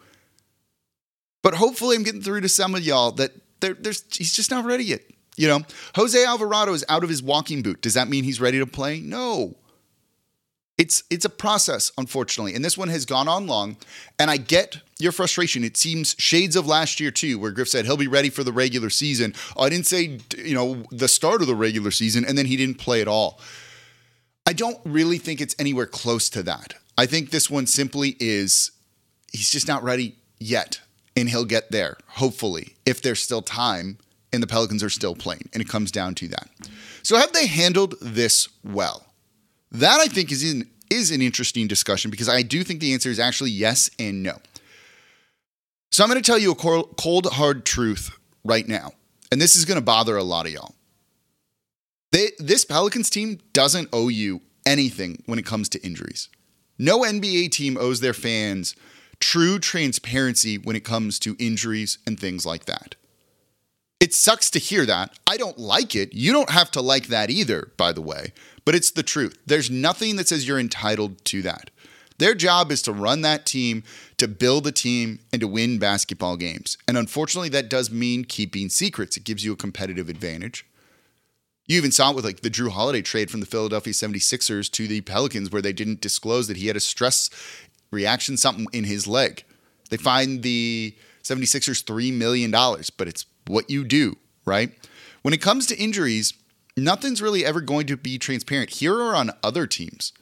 But 1.42 1.56
hopefully, 1.56 1.96
I'm 1.96 2.04
getting 2.04 2.22
through 2.22 2.42
to 2.42 2.50
some 2.50 2.76
of 2.76 2.84
y'all 2.84 3.12
that 3.14 3.32
there's 3.62 4.04
he's 4.16 4.34
just 4.34 4.52
not 4.52 4.66
ready 4.66 4.84
yet. 4.84 5.02
You 5.40 5.48
know, 5.48 5.62
Jose 5.96 6.22
Alvarado 6.22 6.74
is 6.74 6.84
out 6.90 7.02
of 7.02 7.10
his 7.10 7.24
walking 7.24 7.62
boot. 7.62 7.82
Does 7.82 7.94
that 7.94 8.10
mean 8.10 8.26
he's 8.26 8.42
ready 8.42 8.60
to 8.60 8.68
play? 8.68 9.00
No. 9.00 9.56
It's 10.78 11.04
it's 11.10 11.24
a 11.24 11.30
process, 11.30 11.94
unfortunately, 11.98 12.56
and 12.56 12.64
this 12.64 12.78
one 12.78 12.90
has 12.90 13.06
gone 13.06 13.30
on 13.30 13.48
long. 13.48 13.78
And 14.20 14.30
I 14.30 14.36
get 14.36 14.82
your 15.00 15.14
frustration. 15.14 15.64
It 15.64 15.78
seems 15.78 16.14
shades 16.20 16.58
of 16.58 16.68
last 16.68 17.00
year 17.00 17.10
too, 17.10 17.40
where 17.40 17.52
Griff 17.52 17.70
said 17.70 17.86
he'll 17.86 17.96
be 17.96 18.08
ready 18.08 18.30
for 18.30 18.44
the 18.44 18.52
regular 18.52 18.90
season. 18.90 19.34
I 19.58 19.70
didn't 19.70 19.88
say 19.88 20.20
you 20.38 20.56
know 20.56 20.84
the 20.92 21.08
start 21.08 21.42
of 21.42 21.48
the 21.48 21.56
regular 21.56 21.92
season, 21.92 22.26
and 22.26 22.38
then 22.38 22.46
he 22.46 22.58
didn't 22.58 22.78
play 22.78 23.00
at 23.02 23.08
all. 23.08 23.40
I 24.46 24.52
don't 24.52 24.80
really 24.84 25.20
think 25.20 25.40
it's 25.40 25.56
anywhere 25.58 25.86
close 25.86 26.30
to 26.32 26.44
that. 26.44 26.74
I 26.98 27.06
think 27.06 27.30
this 27.30 27.50
one 27.50 27.66
simply 27.66 28.18
is 28.20 28.72
he's 29.32 29.52
just 29.52 29.70
not 29.70 29.84
ready 29.84 30.18
yet, 30.38 30.82
and 31.16 31.30
he'll 31.30 31.46
get 31.46 31.72
there 31.72 31.96
hopefully 32.08 32.76
if 32.86 33.02
there's 33.02 33.24
still 33.24 33.42
time 33.42 34.00
and 34.32 34.44
the 34.44 34.48
Pelicans 34.48 34.84
are 34.84 34.90
still 34.90 35.16
playing. 35.16 35.50
And 35.54 35.62
it 35.62 35.70
comes 35.70 35.92
down 35.92 36.16
to 36.16 36.28
that. 36.30 36.50
So 37.04 37.18
have 37.18 37.34
they 37.34 37.48
handled 37.48 37.96
this 38.02 38.48
well? 38.64 39.06
That 39.72 40.00
I 40.00 40.08
think 40.08 40.32
is 40.32 40.44
in, 40.44 40.70
is 40.90 41.12
an 41.12 41.22
interesting 41.22 41.68
discussion 41.68 42.12
because 42.12 42.30
I 42.30 42.42
do 42.42 42.64
think 42.64 42.80
the 42.80 42.94
answer 42.94 43.10
is 43.10 43.20
actually 43.20 43.52
yes 43.52 43.90
and 44.00 44.24
no. 44.24 44.38
So 45.92 46.04
I'm 46.04 46.10
going 46.10 46.22
to 46.22 46.26
tell 46.26 46.40
you 46.40 46.52
a 46.52 46.56
cold 46.56 47.26
hard 47.34 47.66
truth 47.66 48.12
right 48.44 48.68
now. 48.68 48.92
And 49.32 49.42
this 49.42 49.56
is 49.56 49.66
going 49.66 49.80
to 49.80 49.86
bother 49.86 50.18
a 50.18 50.24
lot 50.24 50.46
of 50.46 50.52
y'all. 50.52 50.76
They, 52.12 52.32
this 52.40 52.66
Pelicans 52.66 53.10
team 53.10 53.40
doesn't 53.54 53.90
owe 53.94 54.10
you 54.10 54.42
anything 54.66 55.24
when 55.26 55.38
it 55.38 55.46
comes 55.46 55.70
to 55.70 55.86
injuries. 55.86 56.30
No 56.78 57.02
NBA 57.02 57.52
team 57.52 57.78
owes 57.78 58.00
their 58.00 58.14
fans 58.14 58.76
true 59.20 59.60
transparency 59.60 60.58
when 60.58 60.76
it 60.76 60.84
comes 60.84 61.20
to 61.20 61.36
injuries 61.40 61.98
and 62.08 62.20
things 62.20 62.46
like 62.46 62.66
that. 62.66 62.96
It 64.00 64.14
sucks 64.14 64.50
to 64.52 64.60
hear 64.60 64.86
that. 64.86 65.20
I 65.28 65.36
don't 65.36 65.58
like 65.58 65.94
it. 65.94 66.14
You 66.14 66.32
don't 66.32 66.52
have 66.52 66.72
to 66.72 66.82
like 66.82 67.08
that 67.08 67.30
either, 67.30 67.72
by 67.76 67.92
the 67.92 68.02
way, 68.02 68.32
but 68.64 68.74
it's 68.74 68.92
the 68.92 69.04
truth. 69.04 69.38
There's 69.46 69.70
nothing 69.70 70.16
that 70.16 70.30
says 70.30 70.48
you're 70.48 70.60
entitled 70.60 71.24
to 71.26 71.42
that. 71.42 71.70
Their 72.18 72.34
job 72.34 72.72
is 72.72 72.82
to 72.84 72.94
run 72.94 73.22
that 73.22 73.46
team, 73.46 73.84
to 74.18 74.28
build 74.28 74.68
a 74.68 74.72
team, 74.72 75.20
and 75.32 75.40
to 75.42 75.48
win 75.48 75.80
basketball 75.80 76.38
games. 76.38 76.78
And 76.88 76.98
unfortunately, 76.98 77.50
that 77.50 77.70
does 77.70 77.92
mean 77.92 78.26
keeping 78.26 78.70
secrets. 78.70 79.18
It 79.18 79.24
gives 79.24 79.44
you 79.44 79.54
a 79.54 79.58
competitive 79.58 80.10
advantage. 80.10 80.66
You 81.66 81.78
even 81.78 81.92
saw 81.92 82.10
it 82.10 82.16
with 82.16 82.26
like 82.26 82.42
the 82.42 82.50
Jrue 82.50 82.72
Holiday 82.72 83.02
trade 83.02 83.30
from 83.30 83.42
the 83.42 83.46
Philadelphia 83.46 83.94
76ers 83.94 84.72
to 84.72 84.88
the 84.88 85.02
Pelicans, 85.02 85.52
where 85.52 85.62
they 85.62 85.74
didn't 85.74 86.02
disclose 86.02 86.48
that 86.48 86.58
he 86.58 86.68
had 86.68 86.76
a 86.76 86.82
stress 86.82 87.30
reaction, 87.92 88.38
something 88.38 88.68
in 88.74 88.86
his 88.86 89.08
leg. 89.08 89.44
They 89.90 89.98
find 89.98 90.42
the 90.42 90.96
76ers 91.24 91.84
$3 91.84 92.14
million, 92.14 92.52
but 92.52 93.08
it's 93.08 93.26
what 93.50 93.70
you 93.70 93.84
do, 93.84 94.16
right? 94.46 94.72
When 95.24 95.34
it 95.34 95.42
comes 95.42 95.66
to 95.68 95.78
injuries, 95.78 96.34
nothing's 96.78 97.22
really 97.22 97.44
ever 97.44 97.62
going 97.62 97.88
to 97.88 97.98
be 97.98 98.18
transparent 98.18 98.70
here 98.70 98.94
or 98.94 99.16
on 99.16 99.32
other 99.44 99.68
teams. 99.68 100.14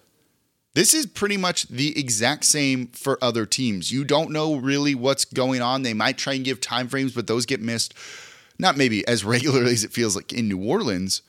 This 0.74 0.93
is 0.93 1.05
pretty 1.05 1.38
much 1.38 1.67
the 1.67 1.98
exact 2.00 2.46
same 2.46 2.88
for 2.88 3.17
other 3.22 3.46
teams. 3.46 3.91
You 3.91 4.03
don't 4.03 4.31
know 4.31 4.55
really 4.55 4.96
what's 4.96 5.25
going 5.25 5.62
on. 5.62 5.81
They 5.81 5.93
might 5.93 6.17
try 6.17 6.34
and 6.34 6.46
give 6.46 6.62
time 6.62 6.88
frames, 6.88 7.13
but 7.13 7.27
those 7.27 7.46
get 7.46 7.62
missed. 7.62 7.93
Not 8.60 8.77
maybe 8.77 9.05
as 9.07 9.25
regularly 9.25 9.74
as 9.74 9.84
it 9.84 9.91
feels 9.91 10.15
like 10.15 10.31
in 10.31 10.48
New 10.48 10.63
Orleans, 10.63 11.22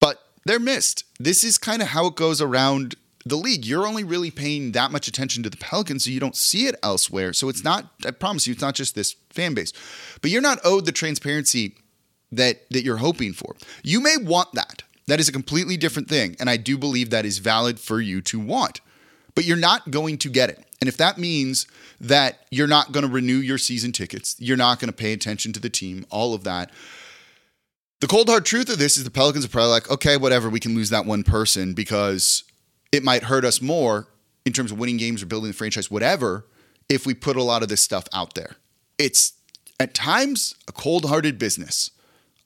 but 0.00 0.22
they're 0.44 0.60
missed. 0.60 1.04
This 1.18 1.42
is 1.42 1.58
kind 1.58 1.82
of 1.82 1.88
how 1.88 2.06
it 2.06 2.14
goes 2.14 2.40
around 2.40 2.94
the 3.24 3.36
league. 3.36 3.64
You're 3.64 3.86
only 3.86 4.04
really 4.04 4.30
paying 4.30 4.72
that 4.72 4.90
much 4.90 5.08
attention 5.08 5.42
to 5.42 5.50
the 5.50 5.56
Pelicans, 5.56 6.04
so 6.04 6.10
you 6.10 6.20
don't 6.20 6.36
see 6.36 6.66
it 6.66 6.74
elsewhere. 6.82 7.32
So 7.32 7.48
it's 7.48 7.64
not, 7.64 7.90
I 8.06 8.10
promise 8.10 8.46
you, 8.46 8.52
it's 8.52 8.62
not 8.62 8.74
just 8.74 8.94
this 8.94 9.14
fan 9.30 9.54
base. 9.54 9.72
But 10.20 10.30
you're 10.30 10.42
not 10.42 10.58
owed 10.64 10.86
the 10.86 10.92
transparency 10.92 11.76
that 12.30 12.68
that 12.70 12.82
you're 12.82 12.96
hoping 12.96 13.32
for. 13.32 13.54
You 13.82 14.00
may 14.00 14.16
want 14.16 14.52
that. 14.54 14.82
That 15.06 15.20
is 15.20 15.28
a 15.28 15.32
completely 15.32 15.76
different 15.76 16.08
thing. 16.08 16.36
And 16.40 16.48
I 16.48 16.56
do 16.56 16.78
believe 16.78 17.10
that 17.10 17.26
is 17.26 17.38
valid 17.38 17.78
for 17.78 18.00
you 18.00 18.20
to 18.22 18.38
want. 18.38 18.80
But 19.34 19.44
you're 19.44 19.56
not 19.56 19.90
going 19.90 20.18
to 20.18 20.28
get 20.28 20.50
it. 20.50 20.64
And 20.80 20.88
if 20.88 20.96
that 20.96 21.18
means 21.18 21.66
that 22.00 22.46
you're 22.50 22.66
not 22.66 22.92
going 22.92 23.06
to 23.06 23.10
renew 23.10 23.36
your 23.36 23.58
season 23.58 23.92
tickets, 23.92 24.36
you're 24.38 24.56
not 24.56 24.78
going 24.80 24.88
to 24.88 24.96
pay 24.96 25.12
attention 25.12 25.52
to 25.52 25.60
the 25.60 25.70
team, 25.70 26.06
all 26.10 26.34
of 26.34 26.44
that, 26.44 26.70
the 28.02 28.08
cold 28.08 28.28
hard 28.28 28.44
truth 28.44 28.68
of 28.68 28.78
this 28.78 28.96
is 28.96 29.04
the 29.04 29.12
Pelicans 29.12 29.44
are 29.44 29.48
probably 29.48 29.70
like, 29.70 29.88
okay, 29.88 30.16
whatever, 30.16 30.50
we 30.50 30.58
can 30.58 30.74
lose 30.74 30.90
that 30.90 31.06
one 31.06 31.22
person 31.22 31.72
because 31.72 32.42
it 32.92 33.02
might 33.02 33.24
hurt 33.24 33.44
us 33.44 33.60
more 33.60 34.06
in 34.44 34.52
terms 34.52 34.70
of 34.70 34.78
winning 34.78 34.98
games 34.98 35.22
or 35.22 35.26
building 35.26 35.50
the 35.50 35.56
franchise, 35.56 35.90
whatever, 35.90 36.46
if 36.88 37.06
we 37.06 37.14
put 37.14 37.36
a 37.36 37.42
lot 37.42 37.62
of 37.62 37.68
this 37.68 37.80
stuff 37.80 38.04
out 38.12 38.34
there. 38.34 38.56
It's 38.98 39.32
at 39.80 39.94
times 39.94 40.54
a 40.68 40.72
cold 40.72 41.06
hearted 41.06 41.38
business. 41.38 41.90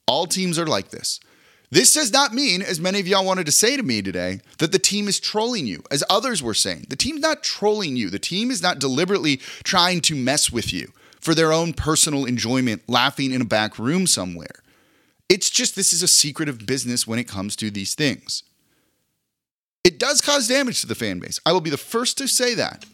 All 0.07 0.26
teams 0.26 0.59
are 0.59 0.67
like 0.67 0.91
this. 0.91 1.21
This 1.71 1.95
does 1.95 2.12
not 2.12 2.33
mean, 2.33 2.62
as 2.62 2.79
many 2.79 3.00
of 3.00 3.09
y'all 3.09 3.25
wanted 3.25 3.47
to 3.47 3.53
say 3.53 3.76
to 3.76 3.83
me 3.83 4.00
today, 4.00 4.41
that 4.59 4.71
the 4.71 4.79
team 4.79 5.09
is 5.09 5.19
trolling 5.19 5.67
you, 5.67 5.83
as 5.91 6.05
others 6.09 6.43
were 6.43 6.55
saying. 6.55 6.87
The 6.88 6.97
team's 6.97 7.21
not 7.21 7.43
trolling 7.43 7.97
you. 7.97 8.09
The 8.09 8.21
team 8.21 8.53
is 8.53 8.62
not 8.62 8.79
deliberately 8.79 9.38
trying 9.65 10.00
to 10.03 10.15
mess 10.15 10.53
with 10.53 10.73
you 10.73 10.93
for 11.21 11.35
their 11.35 11.53
own 11.53 11.73
personal 11.73 12.25
enjoyment, 12.25 12.83
laughing 12.87 13.33
in 13.33 13.41
a 13.41 13.47
back 13.47 13.81
room 13.81 14.07
somewhere. 14.07 14.62
It's 15.29 15.50
just 15.50 15.75
this 15.75 15.93
is 15.93 16.05
a 16.05 16.09
secretive 16.09 16.67
business 16.67 17.05
when 17.05 17.19
it 17.19 17.26
comes 17.26 17.57
to 17.57 17.69
these 17.69 17.97
things. 17.97 18.45
It 19.97 20.00
does 20.00 20.21
cause 20.21 20.47
damage 20.47 20.83
to 20.83 20.87
the 20.87 20.95
fan 20.95 21.21
base. 21.21 21.41
I 21.47 21.53
will 21.53 21.62
be 21.62 21.71
the 21.71 21.79
first 21.79 22.19
to 22.19 22.29
say 22.29 22.55
that. 22.55 22.85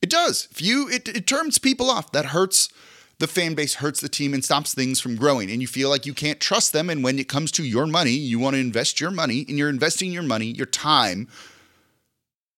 It 0.00 0.08
does. 0.08 0.48
If 0.50 0.62
you 0.62 0.88
it, 0.88 1.06
it 1.06 1.26
turns 1.26 1.58
people 1.58 1.90
off. 1.90 2.10
That 2.12 2.24
hurts 2.24 2.70
the 3.18 3.26
fan 3.26 3.52
base, 3.52 3.74
hurts 3.74 4.00
the 4.00 4.08
team, 4.08 4.32
and 4.32 4.42
stops 4.42 4.72
things 4.72 4.98
from 4.98 5.16
growing. 5.16 5.50
And 5.50 5.60
you 5.60 5.68
feel 5.68 5.90
like 5.90 6.06
you 6.06 6.14
can't 6.14 6.40
trust 6.40 6.72
them. 6.72 6.88
And 6.88 7.04
when 7.04 7.18
it 7.18 7.28
comes 7.28 7.52
to 7.52 7.64
your 7.64 7.86
money, 7.86 8.12
you 8.12 8.38
want 8.38 8.54
to 8.54 8.60
invest 8.60 8.98
your 8.98 9.10
money, 9.10 9.44
and 9.46 9.58
you're 9.58 9.68
investing 9.68 10.10
your 10.10 10.22
money, 10.22 10.46
your 10.46 10.64
time, 10.64 11.28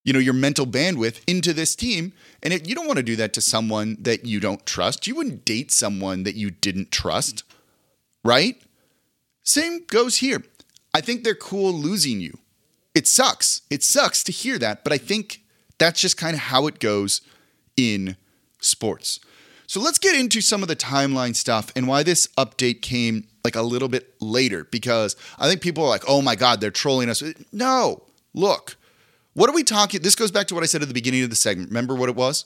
you 0.05 0.13
know, 0.13 0.21
your 0.21 0.35
mental 0.35 0.67
bandwidth 0.67 1.21
into 1.27 1.53
this 1.53 1.75
team. 1.75 2.13
And 2.45 2.55
it, 2.55 2.69
you 2.69 2.77
don't 2.77 2.87
want 2.87 2.99
to 2.99 3.03
do 3.03 3.17
that 3.17 3.33
to 3.33 3.41
someone 3.41 3.97
that 4.03 4.25
you 4.25 4.39
don't 4.39 4.65
trust. 4.65 5.09
You 5.09 5.17
wouldn't 5.17 5.45
date 5.45 5.73
someone 5.73 6.23
that 6.23 6.37
you 6.37 6.53
didn't 6.53 6.93
trust, 6.93 7.43
right? 8.23 8.55
Same 9.43 9.85
goes 9.85 10.19
here. 10.19 10.45
I 10.95 11.01
think 11.01 11.25
they're 11.25 11.35
cool 11.35 11.73
losing 11.73 12.21
you. 12.21 12.39
It 12.95 13.07
sucks. 13.07 13.63
It 13.71 13.83
sucks 13.83 14.23
to 14.25 14.33
hear 14.33 14.59
that, 14.59 14.85
but 14.85 14.93
I 14.93 14.99
think 14.99 15.43
that's 15.79 16.01
just 16.01 16.17
kind 16.17 16.35
of 16.35 16.41
how 16.41 16.67
it 16.67 16.79
goes 16.79 17.21
in 17.77 18.17
sports. 18.61 19.21
So 19.67 19.81
let's 19.81 19.99
get 19.99 20.19
into 20.19 20.41
some 20.41 20.63
of 20.63 20.69
the 20.69 20.77
timeline 20.77 21.35
stuff 21.35 21.73
and 21.75 21.89
why 21.89 22.03
this 22.03 22.29
update 22.39 22.83
came 22.83 23.27
like 23.43 23.57
a 23.57 23.63
little 23.63 23.89
bit 23.89 24.15
later 24.21 24.65
because 24.65 25.17
I 25.39 25.49
think 25.49 25.61
people 25.61 25.85
are 25.85 25.89
like, 25.89 26.05
oh 26.07 26.23
my 26.23 26.37
God, 26.37 26.61
they're 26.61 26.71
trolling 26.71 27.09
us. 27.09 27.23
No, 27.53 28.05
look, 28.33 28.77
what 29.35 29.51
are 29.51 29.55
we 29.55 29.65
talking? 29.65 30.03
This 30.03 30.15
goes 30.15 30.31
back 30.31 30.47
to 30.49 30.55
what 30.55 30.63
I 30.63 30.67
said 30.67 30.83
at 30.83 30.89
the 30.89 30.95
beginning 30.95 31.25
of 31.25 31.31
the 31.31 31.37
segment. 31.37 31.71
Remember 31.71 31.95
what 31.95 32.09
it 32.09 32.17
was? 32.17 32.45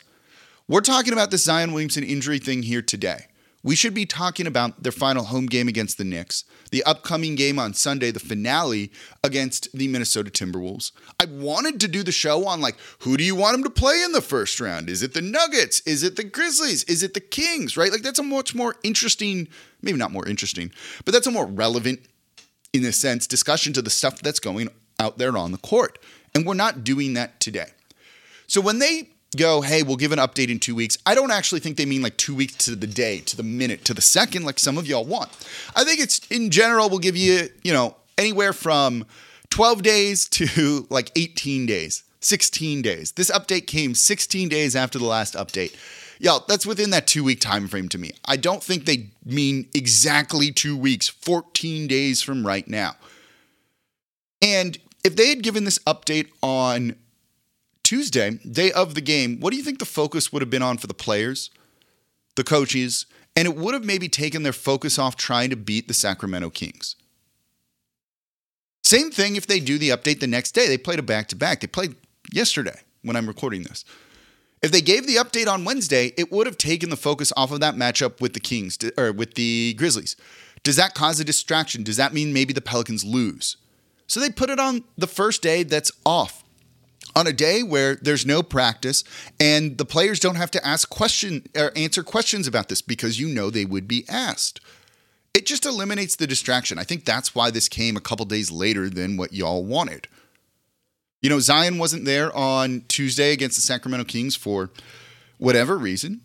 We're 0.68 0.80
talking 0.80 1.12
about 1.12 1.30
this 1.30 1.44
Zion 1.44 1.72
Williamson 1.72 2.04
injury 2.04 2.38
thing 2.38 2.62
here 2.62 2.82
today 2.82 3.26
we 3.62 3.74
should 3.74 3.94
be 3.94 4.06
talking 4.06 4.46
about 4.46 4.82
their 4.82 4.92
final 4.92 5.24
home 5.24 5.46
game 5.46 5.66
against 5.66 5.98
the 5.98 6.04
Knicks, 6.04 6.44
the 6.70 6.84
upcoming 6.84 7.34
game 7.34 7.58
on 7.58 7.74
Sunday, 7.74 8.10
the 8.10 8.20
finale 8.20 8.92
against 9.24 9.68
the 9.76 9.88
Minnesota 9.88 10.30
Timberwolves. 10.30 10.92
I 11.20 11.24
wanted 11.26 11.80
to 11.80 11.88
do 11.88 12.02
the 12.02 12.12
show 12.12 12.46
on 12.46 12.60
like, 12.60 12.76
who 13.00 13.16
do 13.16 13.24
you 13.24 13.34
want 13.34 13.54
them 13.54 13.64
to 13.64 13.70
play 13.70 14.02
in 14.04 14.12
the 14.12 14.20
first 14.20 14.60
round? 14.60 14.88
Is 14.88 15.02
it 15.02 15.12
the 15.12 15.22
Nuggets? 15.22 15.80
Is 15.80 16.02
it 16.02 16.16
the 16.16 16.24
Grizzlies? 16.24 16.84
Is 16.84 17.02
it 17.02 17.14
the 17.14 17.20
Kings? 17.20 17.76
Right? 17.76 17.90
Like, 17.90 18.02
that's 18.02 18.20
a 18.20 18.22
much 18.22 18.54
more 18.54 18.76
interesting, 18.84 19.48
maybe 19.82 19.98
not 19.98 20.12
more 20.12 20.26
interesting, 20.26 20.72
but 21.04 21.12
that's 21.12 21.26
a 21.26 21.32
more 21.32 21.46
relevant, 21.46 22.00
in 22.72 22.84
a 22.84 22.92
sense, 22.92 23.26
discussion 23.26 23.72
to 23.72 23.82
the 23.82 23.90
stuff 23.90 24.20
that's 24.20 24.40
going 24.40 24.68
out 25.00 25.18
there 25.18 25.36
on 25.36 25.52
the 25.52 25.58
court. 25.58 25.98
And 26.34 26.46
we're 26.46 26.54
not 26.54 26.84
doing 26.84 27.14
that 27.14 27.40
today. 27.40 27.70
So 28.46 28.60
when 28.60 28.78
they 28.78 29.10
go, 29.36 29.60
hey, 29.60 29.82
we'll 29.82 29.96
give 29.96 30.12
an 30.12 30.18
update 30.18 30.48
in 30.48 30.58
two 30.58 30.74
weeks. 30.74 30.96
I 31.04 31.14
don't 31.14 31.30
actually 31.30 31.60
think 31.60 31.76
they 31.76 31.84
mean 31.84 32.02
like 32.02 32.16
two 32.16 32.34
weeks 32.34 32.54
to 32.66 32.74
the 32.74 32.86
day, 32.86 33.20
to 33.20 33.36
the 33.36 33.42
minute, 33.42 33.84
to 33.86 33.94
the 33.94 34.00
second, 34.00 34.44
like 34.44 34.58
some 34.58 34.78
of 34.78 34.86
y'all 34.86 35.04
want. 35.04 35.30
I 35.76 35.84
think 35.84 36.00
it's 36.00 36.20
in 36.28 36.50
general, 36.50 36.88
we'll 36.88 36.98
give 36.98 37.16
you, 37.16 37.48
you 37.62 37.72
know, 37.72 37.96
anywhere 38.16 38.52
from 38.52 39.04
12 39.50 39.82
days 39.82 40.28
to 40.30 40.86
like 40.90 41.10
18 41.16 41.66
days, 41.66 42.04
16 42.20 42.82
days. 42.82 43.12
This 43.12 43.30
update 43.30 43.66
came 43.66 43.94
16 43.94 44.48
days 44.48 44.74
after 44.74 44.98
the 44.98 45.06
last 45.06 45.34
update. 45.34 45.76
Y'all, 46.20 46.44
that's 46.48 46.66
within 46.66 46.90
that 46.90 47.06
two 47.06 47.22
week 47.22 47.40
time 47.40 47.68
frame 47.68 47.88
to 47.90 47.98
me. 47.98 48.12
I 48.24 48.36
don't 48.36 48.62
think 48.62 48.86
they 48.86 49.10
mean 49.24 49.68
exactly 49.74 50.50
two 50.50 50.76
weeks, 50.76 51.06
14 51.06 51.86
days 51.86 52.22
from 52.22 52.46
right 52.46 52.66
now. 52.66 52.96
And 54.42 54.78
if 55.04 55.16
they 55.16 55.28
had 55.28 55.42
given 55.42 55.64
this 55.64 55.78
update 55.80 56.28
on 56.42 56.96
Tuesday, 57.88 58.32
day 58.46 58.70
of 58.70 58.94
the 58.94 59.00
game, 59.00 59.40
what 59.40 59.50
do 59.50 59.56
you 59.56 59.62
think 59.62 59.78
the 59.78 59.86
focus 59.86 60.30
would 60.30 60.42
have 60.42 60.50
been 60.50 60.60
on 60.60 60.76
for 60.76 60.86
the 60.86 60.92
players, 60.92 61.48
the 62.34 62.44
coaches, 62.44 63.06
and 63.34 63.48
it 63.48 63.56
would 63.56 63.72
have 63.72 63.82
maybe 63.82 64.10
taken 64.10 64.42
their 64.42 64.52
focus 64.52 64.98
off 64.98 65.16
trying 65.16 65.48
to 65.48 65.56
beat 65.56 65.88
the 65.88 65.94
Sacramento 65.94 66.50
Kings? 66.50 66.96
Same 68.84 69.10
thing 69.10 69.36
if 69.36 69.46
they 69.46 69.58
do 69.58 69.78
the 69.78 69.88
update 69.88 70.20
the 70.20 70.26
next 70.26 70.52
day. 70.52 70.68
They 70.68 70.76
played 70.76 70.98
a 70.98 71.02
back 71.02 71.28
to 71.28 71.36
back. 71.36 71.60
They 71.60 71.66
played 71.66 71.94
yesterday 72.30 72.78
when 73.00 73.16
I'm 73.16 73.26
recording 73.26 73.62
this. 73.62 73.86
If 74.60 74.70
they 74.70 74.82
gave 74.82 75.06
the 75.06 75.16
update 75.16 75.50
on 75.50 75.64
Wednesday, 75.64 76.12
it 76.18 76.30
would 76.30 76.46
have 76.46 76.58
taken 76.58 76.90
the 76.90 76.96
focus 76.96 77.32
off 77.38 77.52
of 77.52 77.60
that 77.60 77.74
matchup 77.74 78.20
with 78.20 78.34
the 78.34 78.40
Kings 78.40 78.76
or 78.98 79.12
with 79.12 79.32
the 79.32 79.72
Grizzlies. 79.78 80.14
Does 80.62 80.76
that 80.76 80.92
cause 80.92 81.20
a 81.20 81.24
distraction? 81.24 81.84
Does 81.84 81.96
that 81.96 82.12
mean 82.12 82.34
maybe 82.34 82.52
the 82.52 82.60
Pelicans 82.60 83.02
lose? 83.02 83.56
So 84.06 84.20
they 84.20 84.28
put 84.28 84.50
it 84.50 84.60
on 84.60 84.84
the 84.98 85.06
first 85.06 85.40
day 85.40 85.62
that's 85.62 85.90
off 86.04 86.44
on 87.18 87.26
a 87.26 87.32
day 87.32 87.64
where 87.64 87.96
there's 87.96 88.24
no 88.24 88.42
practice 88.42 89.02
and 89.40 89.76
the 89.76 89.84
players 89.84 90.20
don't 90.20 90.36
have 90.36 90.52
to 90.52 90.64
ask 90.64 90.88
question 90.88 91.44
or 91.56 91.72
answer 91.76 92.04
questions 92.04 92.46
about 92.46 92.68
this 92.68 92.80
because 92.80 93.18
you 93.18 93.26
know 93.26 93.50
they 93.50 93.64
would 93.64 93.88
be 93.88 94.04
asked. 94.08 94.60
It 95.34 95.44
just 95.44 95.66
eliminates 95.66 96.14
the 96.14 96.28
distraction. 96.28 96.78
I 96.78 96.84
think 96.84 97.04
that's 97.04 97.34
why 97.34 97.50
this 97.50 97.68
came 97.68 97.96
a 97.96 98.00
couple 98.00 98.24
days 98.24 98.52
later 98.52 98.88
than 98.88 99.16
what 99.16 99.32
y'all 99.32 99.64
wanted. 99.64 100.06
You 101.20 101.28
know, 101.28 101.40
Zion 101.40 101.78
wasn't 101.78 102.04
there 102.04 102.34
on 102.36 102.82
Tuesday 102.86 103.32
against 103.32 103.56
the 103.56 103.62
Sacramento 103.62 104.04
Kings 104.04 104.36
for 104.36 104.70
whatever 105.38 105.76
reason. 105.76 106.20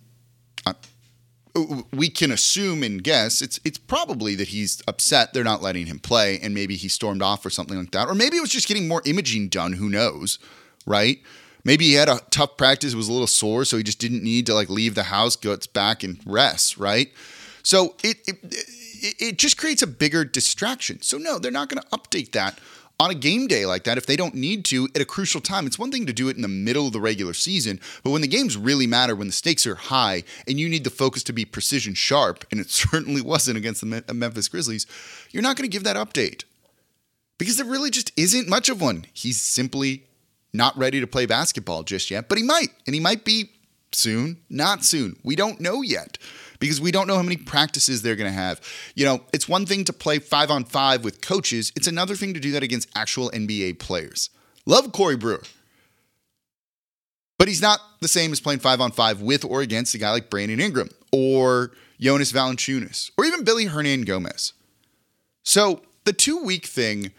we 1.91 2.09
can 2.09 2.31
assume 2.31 2.81
and 2.81 3.03
guess 3.03 3.39
it's 3.39 3.59
it's 3.63 3.77
probably 3.77 4.33
that 4.33 4.47
he's 4.47 4.81
upset 4.87 5.33
they're 5.33 5.43
not 5.43 5.61
letting 5.61 5.85
him 5.85 5.99
play 5.99 6.39
and 6.39 6.51
maybe 6.51 6.75
he 6.75 6.87
stormed 6.87 7.21
off 7.21 7.45
or 7.45 7.51
something 7.51 7.77
like 7.77 7.91
that 7.91 8.07
or 8.07 8.15
maybe 8.15 8.37
it 8.37 8.41
was 8.41 8.49
just 8.49 8.67
getting 8.67 8.87
more 8.87 9.03
imaging 9.05 9.47
done 9.49 9.73
who 9.73 9.87
knows 9.87 10.39
right 10.85 11.21
maybe 11.63 11.85
he 11.85 11.93
had 11.93 12.09
a 12.09 12.19
tough 12.29 12.57
practice 12.57 12.95
was 12.95 13.07
a 13.07 13.11
little 13.11 13.27
sore 13.27 13.65
so 13.65 13.77
he 13.77 13.83
just 13.83 13.99
didn't 13.99 14.23
need 14.23 14.45
to 14.45 14.53
like 14.53 14.69
leave 14.69 14.95
the 14.95 15.03
house 15.03 15.35
gets 15.35 15.67
back 15.67 16.03
and 16.03 16.19
rest 16.25 16.77
right 16.77 17.11
so 17.63 17.95
it 18.03 18.17
it, 18.27 18.37
it, 18.43 19.15
it 19.19 19.37
just 19.37 19.57
creates 19.57 19.81
a 19.81 19.87
bigger 19.87 20.23
distraction 20.25 21.01
so 21.01 21.17
no 21.17 21.39
they're 21.39 21.51
not 21.51 21.69
going 21.69 21.81
to 21.81 21.89
update 21.89 22.31
that 22.31 22.59
on 22.99 23.11
a 23.11 23.15
game 23.15 23.47
day 23.47 23.65
like 23.65 23.83
that 23.83 23.97
if 23.97 24.05
they 24.05 24.15
don't 24.15 24.35
need 24.35 24.63
to 24.65 24.87
at 24.95 25.01
a 25.01 25.05
crucial 25.05 25.41
time. 25.41 25.65
It's 25.65 25.79
one 25.79 25.91
thing 25.91 26.05
to 26.05 26.13
do 26.13 26.29
it 26.29 26.35
in 26.35 26.41
the 26.41 26.47
middle 26.47 26.87
of 26.87 26.93
the 26.93 27.01
regular 27.01 27.33
season, 27.33 27.79
but 28.03 28.11
when 28.11 28.21
the 28.21 28.27
games 28.27 28.55
really 28.55 28.87
matter, 28.87 29.15
when 29.15 29.27
the 29.27 29.33
stakes 29.33 29.65
are 29.67 29.75
high 29.75 30.23
and 30.47 30.59
you 30.59 30.69
need 30.69 30.83
the 30.83 30.89
focus 30.89 31.23
to 31.23 31.33
be 31.33 31.45
precision 31.45 31.93
sharp, 31.93 32.45
and 32.51 32.59
it 32.59 32.69
certainly 32.69 33.21
wasn't 33.21 33.57
against 33.57 33.81
the 33.81 34.03
uh, 34.07 34.13
Memphis 34.13 34.47
Grizzlies, 34.47 34.85
you're 35.31 35.43
not 35.43 35.57
going 35.57 35.69
to 35.69 35.73
give 35.73 35.83
that 35.83 35.97
update 35.97 36.43
because 37.37 37.57
there 37.57 37.65
really 37.65 37.89
just 37.89 38.11
isn't 38.17 38.47
much 38.47 38.69
of 38.69 38.79
one. 38.79 39.05
He's 39.13 39.41
simply 39.41 40.05
not 40.53 40.77
ready 40.77 40.99
to 40.99 41.07
play 41.07 41.25
basketball 41.25 41.83
just 41.83 42.11
yet, 42.11 42.29
but 42.29 42.37
he 42.37 42.43
might, 42.43 42.69
and 42.85 42.93
he 42.93 42.99
might 42.99 43.25
be 43.25 43.51
soon, 43.91 44.37
not 44.49 44.83
soon. 44.83 45.17
We 45.23 45.35
don't 45.35 45.59
know 45.59 45.81
yet 45.81 46.17
because 46.59 46.79
we 46.79 46.91
don't 46.91 47.07
know 47.07 47.15
how 47.15 47.23
many 47.23 47.37
practices 47.37 48.01
they're 48.01 48.15
going 48.15 48.29
to 48.29 48.37
have. 48.37 48.61
You 48.95 49.05
know, 49.05 49.23
it's 49.33 49.49
one 49.49 49.65
thing 49.65 49.83
to 49.85 49.93
play 49.93 50.19
five 50.19 50.51
on 50.51 50.63
five 50.63 51.03
with 51.03 51.21
coaches, 51.21 51.71
it's 51.75 51.87
another 51.87 52.15
thing 52.15 52.33
to 52.33 52.39
do 52.39 52.51
that 52.51 52.63
against 52.63 52.89
actual 52.95 53.29
NBA 53.31 53.79
players. 53.79 54.29
Love 54.65 54.91
Corey 54.91 55.17
Brewer. 55.17 55.43
But 57.37 57.47
he's 57.49 57.61
not 57.61 57.79
the 57.99 58.07
same 58.07 58.31
as 58.31 58.39
playing 58.39 58.59
five 58.59 58.79
on 58.79 58.91
five 58.91 59.21
with 59.21 59.43
or 59.43 59.61
against 59.61 59.95
a 59.95 59.97
guy 59.97 60.11
like 60.11 60.29
Brandon 60.29 60.59
Ingram 60.59 60.89
or 61.11 61.71
Jonas 61.99 62.31
Valanciunas 62.31 63.11
or 63.17 63.25
even 63.25 63.43
Willy 63.43 63.65
Hernangomez. 63.65 64.53
So 65.43 65.81
the 66.05 66.13
two 66.13 66.41
week 66.43 66.65
thing, 66.65 67.11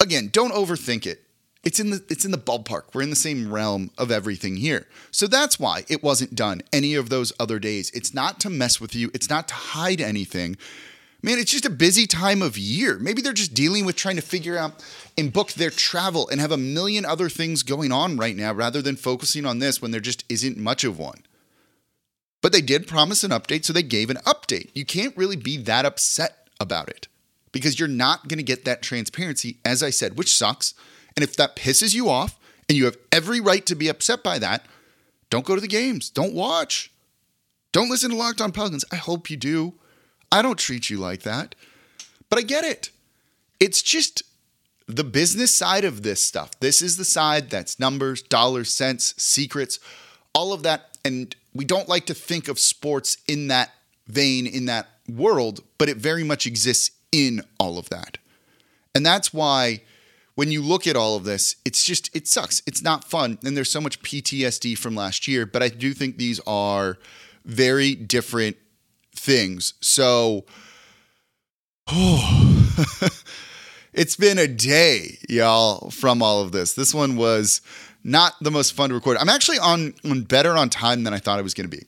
again, 0.00 0.28
don't 0.32 0.52
overthink 0.52 1.06
it 1.06 1.24
it's 1.68 1.78
in 1.78 1.90
the 1.90 2.02
it's 2.08 2.24
in 2.24 2.30
the 2.30 2.38
ballpark. 2.38 2.94
We're 2.94 3.02
in 3.02 3.10
the 3.10 3.16
same 3.16 3.52
realm 3.52 3.90
of 3.98 4.10
everything 4.10 4.56
here. 4.56 4.86
So 5.10 5.26
that's 5.26 5.60
why 5.60 5.84
it 5.86 6.02
wasn't 6.02 6.34
done 6.34 6.62
any 6.72 6.94
of 6.94 7.10
those 7.10 7.30
other 7.38 7.58
days. 7.58 7.90
It's 7.90 8.14
not 8.14 8.40
to 8.40 8.48
mess 8.48 8.80
with 8.80 8.94
you, 8.94 9.10
it's 9.12 9.28
not 9.28 9.48
to 9.48 9.54
hide 9.54 10.00
anything. 10.00 10.56
Man, 11.20 11.38
it's 11.38 11.50
just 11.50 11.66
a 11.66 11.70
busy 11.70 12.06
time 12.06 12.40
of 12.40 12.56
year. 12.56 12.98
Maybe 12.98 13.20
they're 13.20 13.34
just 13.34 13.52
dealing 13.52 13.84
with 13.84 13.96
trying 13.96 14.16
to 14.16 14.22
figure 14.22 14.56
out 14.56 14.82
and 15.18 15.30
book 15.30 15.52
their 15.52 15.68
travel 15.68 16.26
and 16.30 16.40
have 16.40 16.52
a 16.52 16.56
million 16.56 17.04
other 17.04 17.28
things 17.28 17.62
going 17.62 17.92
on 17.92 18.16
right 18.16 18.36
now 18.36 18.54
rather 18.54 18.80
than 18.80 18.96
focusing 18.96 19.44
on 19.44 19.58
this 19.58 19.82
when 19.82 19.90
there 19.90 20.00
just 20.00 20.24
isn't 20.30 20.56
much 20.56 20.84
of 20.84 20.98
one. 20.98 21.22
But 22.40 22.52
they 22.52 22.62
did 22.62 22.86
promise 22.86 23.24
an 23.24 23.32
update, 23.32 23.66
so 23.66 23.74
they 23.74 23.82
gave 23.82 24.08
an 24.08 24.22
update. 24.24 24.70
You 24.74 24.86
can't 24.86 25.16
really 25.18 25.36
be 25.36 25.58
that 25.58 25.84
upset 25.84 26.48
about 26.58 26.88
it 26.88 27.08
because 27.52 27.78
you're 27.78 27.88
not 27.88 28.28
going 28.28 28.38
to 28.38 28.44
get 28.44 28.64
that 28.64 28.80
transparency, 28.80 29.58
as 29.66 29.82
I 29.82 29.90
said, 29.90 30.16
which 30.16 30.34
sucks 30.34 30.72
and 31.18 31.24
if 31.24 31.34
that 31.34 31.56
pisses 31.56 31.96
you 31.96 32.08
off 32.08 32.38
and 32.68 32.78
you 32.78 32.84
have 32.84 32.96
every 33.10 33.40
right 33.40 33.66
to 33.66 33.74
be 33.74 33.88
upset 33.88 34.22
by 34.22 34.38
that, 34.38 34.64
don't 35.30 35.44
go 35.44 35.56
to 35.56 35.60
the 35.60 35.66
games. 35.66 36.10
Don't 36.10 36.32
watch. 36.32 36.92
Don't 37.72 37.90
listen 37.90 38.12
to 38.12 38.16
Locked 38.16 38.40
On 38.40 38.52
Pelicans. 38.52 38.84
I 38.92 38.96
hope 38.96 39.28
you 39.28 39.36
do. 39.36 39.74
I 40.30 40.42
don't 40.42 40.60
treat 40.60 40.90
you 40.90 40.98
like 40.98 41.22
that. 41.22 41.56
But 42.30 42.38
I 42.38 42.42
get 42.42 42.62
it. 42.62 42.90
It's 43.58 43.82
just 43.82 44.22
the 44.86 45.02
business 45.02 45.52
side 45.52 45.84
of 45.84 46.04
this 46.04 46.22
stuff. 46.22 46.52
This 46.60 46.80
is 46.80 46.98
the 46.98 47.04
side 47.04 47.50
that's 47.50 47.80
numbers, 47.80 48.22
dollars, 48.22 48.72
cents, 48.72 49.20
secrets, 49.20 49.80
all 50.32 50.52
of 50.52 50.62
that. 50.62 50.98
And 51.04 51.34
we 51.52 51.64
don't 51.64 51.88
like 51.88 52.06
to 52.06 52.14
think 52.14 52.46
of 52.46 52.60
sports 52.60 53.16
in 53.26 53.48
that 53.48 53.72
vein, 54.06 54.46
in 54.46 54.66
that 54.66 54.86
world, 55.08 55.64
but 55.78 55.88
it 55.88 55.96
very 55.96 56.22
much 56.22 56.46
exists 56.46 56.92
in 57.10 57.42
all 57.58 57.76
of 57.76 57.88
that. 57.88 58.18
And 58.94 59.04
that's 59.04 59.34
why 59.34 59.80
when 60.38 60.52
you 60.52 60.62
look 60.62 60.86
at 60.86 60.94
all 60.94 61.16
of 61.16 61.24
this, 61.24 61.56
it's 61.64 61.84
just, 61.84 62.14
it 62.14 62.28
sucks. 62.28 62.62
It's 62.64 62.80
not 62.80 63.02
fun. 63.02 63.40
And 63.44 63.56
there's 63.56 63.72
so 63.72 63.80
much 63.80 64.00
PTSD 64.02 64.78
from 64.78 64.94
last 64.94 65.26
year, 65.26 65.44
but 65.44 65.64
I 65.64 65.68
do 65.68 65.92
think 65.92 66.16
these 66.16 66.38
are 66.46 66.96
very 67.44 67.96
different 67.96 68.56
things. 69.16 69.74
So, 69.80 70.44
oh, 71.88 72.78
it's 73.92 74.14
been 74.14 74.38
a 74.38 74.46
day, 74.46 75.18
y'all, 75.28 75.90
from 75.90 76.22
all 76.22 76.40
of 76.40 76.52
this. 76.52 76.72
This 76.72 76.94
one 76.94 77.16
was 77.16 77.60
not 78.04 78.34
the 78.40 78.52
most 78.52 78.74
fun 78.74 78.90
to 78.90 78.94
record. 78.94 79.16
I'm 79.16 79.28
actually 79.28 79.58
on, 79.58 79.92
on 80.08 80.22
better 80.22 80.52
on 80.52 80.70
time 80.70 81.02
than 81.02 81.12
I 81.12 81.18
thought 81.18 81.40
I 81.40 81.42
was 81.42 81.54
going 81.54 81.68
to 81.68 81.76
be. 81.76 81.84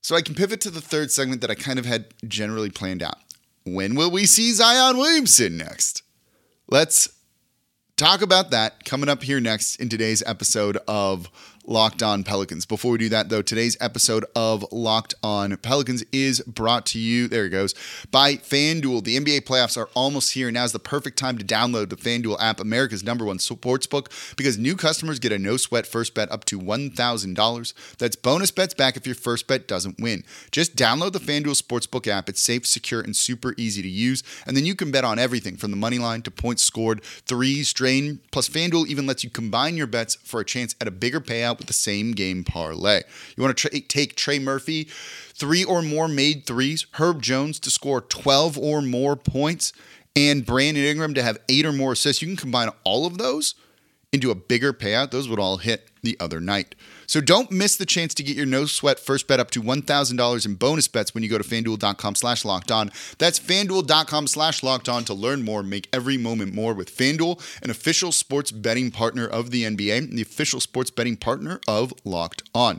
So 0.00 0.16
I 0.16 0.22
can 0.22 0.34
pivot 0.34 0.62
to 0.62 0.70
the 0.70 0.80
third 0.80 1.10
segment 1.10 1.42
that 1.42 1.50
I 1.50 1.56
kind 1.56 1.78
of 1.78 1.84
had 1.84 2.06
generally 2.26 2.70
planned 2.70 3.02
out. 3.02 3.18
When 3.66 3.96
will 3.96 4.10
we 4.10 4.24
see 4.24 4.50
Zion 4.52 4.96
Williamson 4.96 5.58
next? 5.58 6.02
Let's 6.66 7.19
talk 8.00 8.22
about 8.22 8.50
that 8.50 8.82
coming 8.86 9.10
up 9.10 9.22
here 9.22 9.40
next 9.40 9.76
in 9.76 9.90
today's 9.90 10.22
episode 10.24 10.78
of 10.88 11.28
Locked 11.70 12.02
On 12.02 12.24
Pelicans. 12.24 12.66
Before 12.66 12.90
we 12.90 12.98
do 12.98 13.08
that, 13.10 13.28
though, 13.28 13.42
today's 13.42 13.76
episode 13.80 14.24
of 14.34 14.66
Locked 14.72 15.14
On 15.22 15.56
Pelicans 15.58 16.02
is 16.10 16.40
brought 16.40 16.84
to 16.86 16.98
you, 16.98 17.28
there 17.28 17.44
it 17.44 17.50
goes, 17.50 17.76
by 18.10 18.34
FanDuel. 18.34 19.04
The 19.04 19.16
NBA 19.16 19.42
playoffs 19.42 19.78
are 19.78 19.88
almost 19.94 20.32
here. 20.32 20.50
Now 20.50 20.64
is 20.64 20.72
the 20.72 20.80
perfect 20.80 21.16
time 21.16 21.38
to 21.38 21.44
download 21.44 21.90
the 21.90 21.96
FanDuel 21.96 22.38
app, 22.40 22.58
America's 22.58 23.04
number 23.04 23.24
one 23.24 23.38
sports 23.38 23.86
book, 23.86 24.10
because 24.36 24.58
new 24.58 24.74
customers 24.74 25.20
get 25.20 25.30
a 25.30 25.38
no 25.38 25.56
sweat 25.56 25.86
first 25.86 26.12
bet 26.12 26.28
up 26.32 26.44
to 26.46 26.58
$1,000. 26.58 27.96
That's 27.98 28.16
bonus 28.16 28.50
bets 28.50 28.74
back 28.74 28.96
if 28.96 29.06
your 29.06 29.14
first 29.14 29.46
bet 29.46 29.68
doesn't 29.68 30.00
win. 30.00 30.24
Just 30.50 30.74
download 30.74 31.12
the 31.12 31.20
FanDuel 31.20 31.62
Sportsbook 31.62 32.08
app. 32.08 32.28
It's 32.28 32.42
safe, 32.42 32.66
secure, 32.66 33.00
and 33.00 33.14
super 33.14 33.54
easy 33.56 33.80
to 33.80 33.88
use. 33.88 34.24
And 34.44 34.56
then 34.56 34.66
you 34.66 34.74
can 34.74 34.90
bet 34.90 35.04
on 35.04 35.20
everything 35.20 35.56
from 35.56 35.70
the 35.70 35.76
money 35.76 36.00
line 36.00 36.22
to 36.22 36.32
points 36.32 36.64
scored, 36.64 37.04
threes, 37.04 37.72
drain. 37.72 38.18
Plus, 38.32 38.48
FanDuel 38.48 38.88
even 38.88 39.06
lets 39.06 39.22
you 39.22 39.30
combine 39.30 39.76
your 39.76 39.86
bets 39.86 40.16
for 40.16 40.40
a 40.40 40.44
chance 40.44 40.74
at 40.80 40.88
a 40.88 40.90
bigger 40.90 41.20
payout 41.20 41.59
with 41.60 41.68
the 41.68 41.72
same 41.72 42.12
game 42.12 42.42
parlay. 42.42 43.02
You 43.36 43.42
want 43.42 43.56
to 43.56 43.68
tra- 43.68 43.80
take 43.80 44.16
Trey 44.16 44.40
Murphy, 44.40 44.88
three 45.34 45.62
or 45.62 45.82
more 45.82 46.08
made 46.08 46.46
threes, 46.46 46.86
Herb 46.94 47.22
Jones 47.22 47.60
to 47.60 47.70
score 47.70 48.00
12 48.00 48.58
or 48.58 48.82
more 48.82 49.14
points, 49.14 49.72
and 50.16 50.44
Brandon 50.44 50.84
Ingram 50.84 51.14
to 51.14 51.22
have 51.22 51.38
eight 51.48 51.64
or 51.64 51.72
more 51.72 51.92
assists. 51.92 52.20
You 52.20 52.28
can 52.28 52.36
combine 52.36 52.70
all 52.82 53.06
of 53.06 53.18
those 53.18 53.54
into 54.12 54.30
a 54.30 54.34
bigger 54.34 54.72
payout. 54.72 55.12
Those 55.12 55.28
would 55.28 55.38
all 55.38 55.58
hit 55.58 55.88
the 56.02 56.16
other 56.18 56.40
night. 56.40 56.74
So 57.10 57.20
don't 57.20 57.50
miss 57.50 57.74
the 57.74 57.86
chance 57.86 58.14
to 58.14 58.22
get 58.22 58.36
your 58.36 58.46
no 58.46 58.66
sweat 58.66 59.00
first 59.00 59.26
bet 59.26 59.40
up 59.40 59.50
to 59.50 59.60
$1,000 59.60 60.46
in 60.46 60.54
bonus 60.54 60.86
bets 60.86 61.12
when 61.12 61.24
you 61.24 61.28
go 61.28 61.38
to 61.38 61.42
fanduel.com 61.42 62.14
slash 62.14 62.44
locked 62.44 62.70
on. 62.70 62.92
That's 63.18 63.40
fanduel.com 63.40 64.28
slash 64.28 64.62
locked 64.62 64.88
on 64.88 65.04
to 65.06 65.14
learn 65.14 65.42
more. 65.42 65.64
Make 65.64 65.88
every 65.92 66.16
moment 66.16 66.54
more 66.54 66.72
with 66.72 66.96
Fanduel, 66.96 67.40
an 67.64 67.70
official 67.70 68.12
sports 68.12 68.52
betting 68.52 68.92
partner 68.92 69.26
of 69.26 69.50
the 69.50 69.64
NBA 69.64 69.98
and 69.98 70.16
the 70.16 70.22
official 70.22 70.60
sports 70.60 70.92
betting 70.92 71.16
partner 71.16 71.60
of 71.66 71.92
Locked 72.04 72.48
On. 72.54 72.78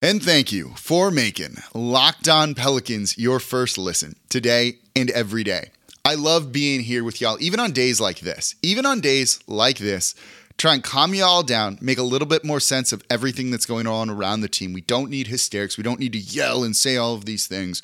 And 0.00 0.22
thank 0.22 0.50
you 0.50 0.70
for 0.76 1.10
making 1.10 1.58
Locked 1.74 2.30
On 2.30 2.54
Pelicans 2.54 3.18
your 3.18 3.40
first 3.40 3.76
listen 3.76 4.16
today 4.30 4.78
and 4.96 5.10
every 5.10 5.44
day. 5.44 5.68
I 6.02 6.14
love 6.14 6.50
being 6.50 6.80
here 6.80 7.04
with 7.04 7.20
y'all, 7.20 7.36
even 7.40 7.60
on 7.60 7.72
days 7.72 8.00
like 8.00 8.20
this. 8.20 8.54
Even 8.62 8.86
on 8.86 9.02
days 9.02 9.38
like 9.46 9.76
this, 9.76 10.14
try 10.58 10.74
and 10.74 10.82
calm 10.82 11.14
you 11.14 11.24
all 11.24 11.44
down, 11.44 11.78
make 11.80 11.98
a 11.98 12.02
little 12.02 12.26
bit 12.26 12.44
more 12.44 12.60
sense 12.60 12.92
of 12.92 13.02
everything 13.08 13.50
that's 13.50 13.64
going 13.64 13.86
on 13.86 14.10
around 14.10 14.40
the 14.40 14.48
team. 14.48 14.72
We 14.72 14.80
don't 14.80 15.08
need 15.08 15.28
hysterics. 15.28 15.78
We 15.78 15.84
don't 15.84 16.00
need 16.00 16.12
to 16.12 16.18
yell 16.18 16.64
and 16.64 16.76
say 16.76 16.96
all 16.96 17.14
of 17.14 17.24
these 17.24 17.46
things. 17.46 17.80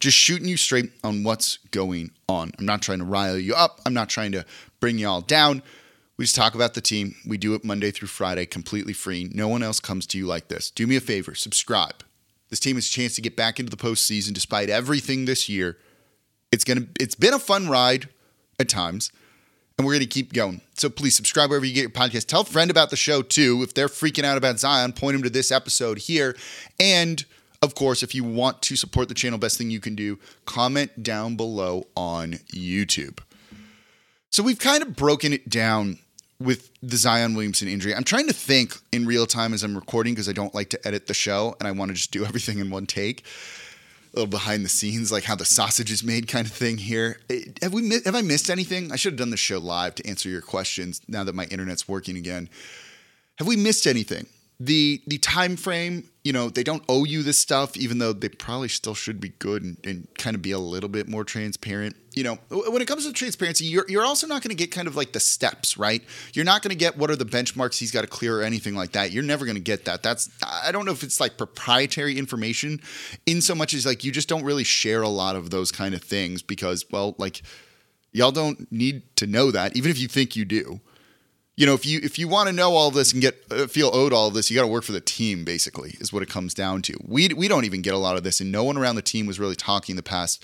Just 0.00 0.16
shooting 0.16 0.48
you 0.48 0.56
straight 0.56 0.90
on 1.04 1.22
what's 1.24 1.58
going 1.70 2.10
on. 2.26 2.52
I'm 2.58 2.64
not 2.64 2.80
trying 2.80 3.00
to 3.00 3.04
rile 3.04 3.38
you 3.38 3.54
up. 3.54 3.80
I'm 3.84 3.92
not 3.92 4.08
trying 4.08 4.32
to 4.32 4.46
bring 4.80 4.98
you 4.98 5.06
all 5.06 5.20
down. 5.20 5.62
We 6.16 6.24
just 6.24 6.36
talk 6.36 6.54
about 6.54 6.72
the 6.72 6.80
team. 6.80 7.16
We 7.26 7.36
do 7.36 7.54
it 7.54 7.64
Monday 7.64 7.90
through 7.90 8.08
Friday, 8.08 8.46
completely 8.46 8.94
free. 8.94 9.30
No 9.32 9.48
one 9.48 9.62
else 9.62 9.78
comes 9.78 10.06
to 10.08 10.18
you 10.18 10.26
like 10.26 10.48
this. 10.48 10.70
Do 10.70 10.86
me 10.86 10.96
a 10.96 11.00
favor, 11.00 11.34
subscribe. 11.34 12.02
This 12.48 12.60
team 12.60 12.76
has 12.76 12.86
a 12.88 12.90
chance 12.90 13.14
to 13.14 13.22
get 13.22 13.36
back 13.36 13.60
into 13.60 13.70
the 13.70 13.76
postseason 13.76 14.32
despite 14.32 14.70
everything 14.70 15.26
this 15.26 15.48
year. 15.48 15.76
It's 16.50 16.64
gonna 16.64 16.86
it's 16.98 17.14
been 17.14 17.34
a 17.34 17.38
fun 17.38 17.68
ride 17.68 18.08
at 18.58 18.68
times 18.68 19.12
and 19.80 19.86
we're 19.86 19.94
going 19.94 20.00
to 20.00 20.06
keep 20.06 20.34
going. 20.34 20.60
So 20.74 20.90
please 20.90 21.16
subscribe 21.16 21.48
wherever 21.48 21.64
you 21.64 21.72
get 21.72 21.80
your 21.80 21.88
podcast. 21.88 22.26
Tell 22.26 22.42
a 22.42 22.44
friend 22.44 22.70
about 22.70 22.90
the 22.90 22.96
show 22.96 23.22
too. 23.22 23.62
If 23.62 23.72
they're 23.72 23.88
freaking 23.88 24.24
out 24.24 24.36
about 24.36 24.58
Zion, 24.58 24.92
point 24.92 25.14
them 25.14 25.22
to 25.22 25.30
this 25.30 25.50
episode 25.50 25.96
here. 25.96 26.36
And 26.78 27.24
of 27.62 27.74
course, 27.74 28.02
if 28.02 28.14
you 28.14 28.22
want 28.22 28.60
to 28.60 28.76
support 28.76 29.08
the 29.08 29.14
channel, 29.14 29.38
best 29.38 29.56
thing 29.56 29.70
you 29.70 29.80
can 29.80 29.94
do, 29.94 30.18
comment 30.44 31.02
down 31.02 31.34
below 31.34 31.86
on 31.96 32.32
YouTube. 32.52 33.20
So 34.28 34.42
we've 34.42 34.58
kind 34.58 34.82
of 34.82 34.96
broken 34.96 35.32
it 35.32 35.48
down 35.48 35.98
with 36.38 36.70
the 36.82 36.98
Zion 36.98 37.34
Williamson 37.34 37.66
injury. 37.66 37.94
I'm 37.94 38.04
trying 38.04 38.26
to 38.26 38.34
think 38.34 38.76
in 38.92 39.06
real 39.06 39.24
time 39.24 39.54
as 39.54 39.62
I'm 39.62 39.74
recording 39.74 40.12
because 40.12 40.28
I 40.28 40.32
don't 40.32 40.54
like 40.54 40.68
to 40.70 40.86
edit 40.86 41.06
the 41.06 41.14
show 41.14 41.56
and 41.58 41.66
I 41.66 41.70
want 41.70 41.88
to 41.88 41.94
just 41.94 42.10
do 42.10 42.22
everything 42.26 42.58
in 42.58 42.68
one 42.68 42.84
take 42.84 43.24
a 44.12 44.16
little 44.16 44.30
behind 44.30 44.64
the 44.64 44.68
scenes, 44.68 45.12
like 45.12 45.24
how 45.24 45.36
the 45.36 45.44
sausage 45.44 45.90
is 45.90 46.02
made, 46.02 46.26
kind 46.26 46.46
of 46.46 46.52
thing 46.52 46.78
here. 46.78 47.20
Eh, 47.28 47.44
have 47.62 47.72
we 47.72 47.88
have 48.04 48.14
I 48.14 48.22
missed 48.22 48.50
anything? 48.50 48.90
I 48.92 48.96
should 48.96 49.12
have 49.12 49.18
done 49.18 49.30
the 49.30 49.36
show 49.36 49.58
live 49.58 49.94
to 49.96 50.06
answer 50.06 50.28
your 50.28 50.40
questions. 50.40 51.00
Now 51.06 51.24
that 51.24 51.34
my 51.34 51.44
internet's 51.44 51.88
working 51.88 52.16
again, 52.16 52.48
have 53.38 53.46
we 53.46 53.56
missed 53.56 53.86
anything? 53.86 54.26
The 54.60 55.00
the 55.06 55.16
time 55.16 55.56
frame 55.56 56.06
you 56.22 56.34
know 56.34 56.50
they 56.50 56.62
don't 56.62 56.84
owe 56.86 57.04
you 57.04 57.22
this 57.22 57.38
stuff 57.38 57.78
even 57.78 57.98
though 57.98 58.12
they 58.12 58.28
probably 58.28 58.68
still 58.68 58.94
should 58.94 59.18
be 59.18 59.30
good 59.38 59.62
and, 59.62 59.78
and 59.84 60.06
kind 60.18 60.36
of 60.36 60.42
be 60.42 60.52
a 60.52 60.58
little 60.58 60.90
bit 60.90 61.08
more 61.08 61.24
transparent. 61.24 61.96
You 62.14 62.24
know 62.24 62.34
when 62.50 62.82
it 62.82 62.86
comes 62.86 63.06
to 63.06 63.12
transparency 63.12 63.64
you're, 63.64 63.86
you're 63.88 64.04
also 64.04 64.26
not 64.26 64.42
going 64.42 64.50
to 64.50 64.56
get 64.56 64.70
kind 64.70 64.86
of 64.86 64.96
like 64.96 65.12
the 65.12 65.20
steps 65.20 65.78
right? 65.78 66.02
You're 66.34 66.44
not 66.44 66.60
going 66.60 66.70
to 66.70 66.76
get 66.76 66.98
what 66.98 67.10
are 67.10 67.16
the 67.16 67.24
benchmarks 67.24 67.78
he's 67.78 67.90
got 67.90 68.02
to 68.02 68.06
clear 68.06 68.40
or 68.40 68.42
anything 68.42 68.74
like 68.74 68.92
that. 68.92 69.12
You're 69.12 69.22
never 69.22 69.46
going 69.46 69.56
to 69.56 69.62
get 69.62 69.86
that. 69.86 70.02
That's 70.02 70.28
i 70.44 70.70
don't 70.70 70.84
know 70.84 70.92
if 70.92 71.02
it's 71.02 71.20
like 71.20 71.38
proprietary 71.38 72.18
information 72.18 72.80
in 73.24 73.40
so 73.40 73.54
much 73.54 73.72
as 73.72 73.86
like 73.86 74.04
you 74.04 74.12
just 74.12 74.28
don't 74.28 74.44
really 74.44 74.64
share 74.64 75.00
a 75.00 75.08
lot 75.08 75.36
of 75.36 75.48
those 75.48 75.72
kind 75.72 75.94
of 75.94 76.02
things 76.02 76.42
because 76.42 76.84
well 76.90 77.14
like 77.16 77.40
y'all 78.12 78.30
don't 78.30 78.70
need 78.70 79.16
to 79.16 79.26
know 79.26 79.50
that 79.50 79.74
even 79.74 79.90
if 79.90 79.98
you 79.98 80.08
think 80.08 80.36
you 80.36 80.44
do 80.44 80.80
you 81.60 81.66
know, 81.66 81.74
if 81.74 81.84
you 81.84 82.00
if 82.02 82.18
you 82.18 82.26
want 82.26 82.46
to 82.46 82.54
know 82.54 82.72
all 82.72 82.90
this 82.90 83.12
and 83.12 83.20
get 83.20 83.44
uh, 83.50 83.66
feel 83.66 83.90
owed 83.92 84.14
all 84.14 84.28
of 84.28 84.32
this, 84.32 84.50
you 84.50 84.56
got 84.56 84.62
to 84.62 84.68
work 84.68 84.82
for 84.82 84.92
the 84.92 85.00
team. 85.00 85.44
Basically, 85.44 85.90
is 86.00 86.10
what 86.10 86.22
it 86.22 86.30
comes 86.30 86.54
down 86.54 86.80
to. 86.80 86.96
We 87.06 87.28
we 87.34 87.48
don't 87.48 87.66
even 87.66 87.82
get 87.82 87.92
a 87.92 87.98
lot 87.98 88.16
of 88.16 88.22
this, 88.22 88.40
and 88.40 88.50
no 88.50 88.64
one 88.64 88.78
around 88.78 88.94
the 88.94 89.02
team 89.02 89.26
was 89.26 89.38
really 89.38 89.56
talking 89.56 89.94
the 89.94 90.02
past 90.02 90.42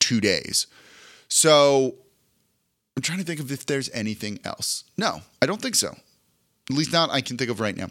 two 0.00 0.20
days. 0.20 0.66
So 1.28 1.94
I'm 2.96 3.02
trying 3.02 3.18
to 3.18 3.24
think 3.24 3.38
of 3.38 3.52
if 3.52 3.64
there's 3.64 3.88
anything 3.90 4.40
else. 4.44 4.82
No, 4.98 5.20
I 5.40 5.46
don't 5.46 5.62
think 5.62 5.76
so. 5.76 5.94
At 6.68 6.76
least 6.76 6.92
not 6.92 7.10
I 7.10 7.20
can 7.20 7.38
think 7.38 7.48
of 7.48 7.60
right 7.60 7.76
now. 7.76 7.86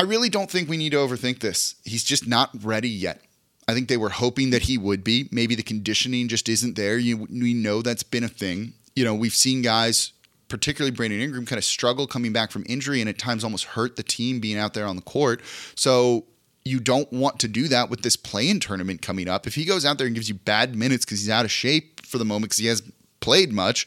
I 0.00 0.02
really 0.02 0.30
don't 0.30 0.50
think 0.50 0.68
we 0.68 0.76
need 0.76 0.90
to 0.90 0.98
overthink 0.98 1.38
this. 1.38 1.76
He's 1.84 2.02
just 2.02 2.26
not 2.26 2.50
ready 2.64 2.90
yet. 2.90 3.20
I 3.68 3.74
think 3.74 3.86
they 3.86 3.96
were 3.96 4.08
hoping 4.08 4.50
that 4.50 4.62
he 4.62 4.78
would 4.78 5.04
be. 5.04 5.28
Maybe 5.30 5.54
the 5.54 5.62
conditioning 5.62 6.26
just 6.26 6.48
isn't 6.48 6.74
there. 6.74 6.98
You, 6.98 7.18
we 7.18 7.54
know 7.54 7.82
that's 7.82 8.02
been 8.02 8.24
a 8.24 8.28
thing. 8.28 8.72
You 8.96 9.04
know, 9.04 9.14
we've 9.14 9.32
seen 9.32 9.62
guys 9.62 10.12
particularly 10.52 10.94
Brandon 10.94 11.18
Ingram, 11.18 11.46
kind 11.46 11.56
of 11.56 11.64
struggled 11.64 12.10
coming 12.10 12.30
back 12.30 12.50
from 12.50 12.62
injury 12.68 13.00
and 13.00 13.08
at 13.08 13.16
times 13.16 13.42
almost 13.42 13.64
hurt 13.64 13.96
the 13.96 14.02
team 14.02 14.38
being 14.38 14.58
out 14.58 14.74
there 14.74 14.86
on 14.86 14.96
the 14.96 15.02
court. 15.02 15.40
So 15.74 16.26
you 16.62 16.78
don't 16.78 17.10
want 17.10 17.40
to 17.40 17.48
do 17.48 17.68
that 17.68 17.88
with 17.88 18.02
this 18.02 18.16
play-in 18.16 18.60
tournament 18.60 19.00
coming 19.00 19.28
up. 19.28 19.46
If 19.46 19.54
he 19.54 19.64
goes 19.64 19.86
out 19.86 19.96
there 19.96 20.06
and 20.06 20.14
gives 20.14 20.28
you 20.28 20.34
bad 20.34 20.76
minutes 20.76 21.06
because 21.06 21.20
he's 21.20 21.30
out 21.30 21.46
of 21.46 21.50
shape 21.50 22.04
for 22.04 22.18
the 22.18 22.26
moment 22.26 22.50
because 22.50 22.58
he 22.58 22.66
hasn't 22.66 22.92
played 23.20 23.50
much, 23.50 23.86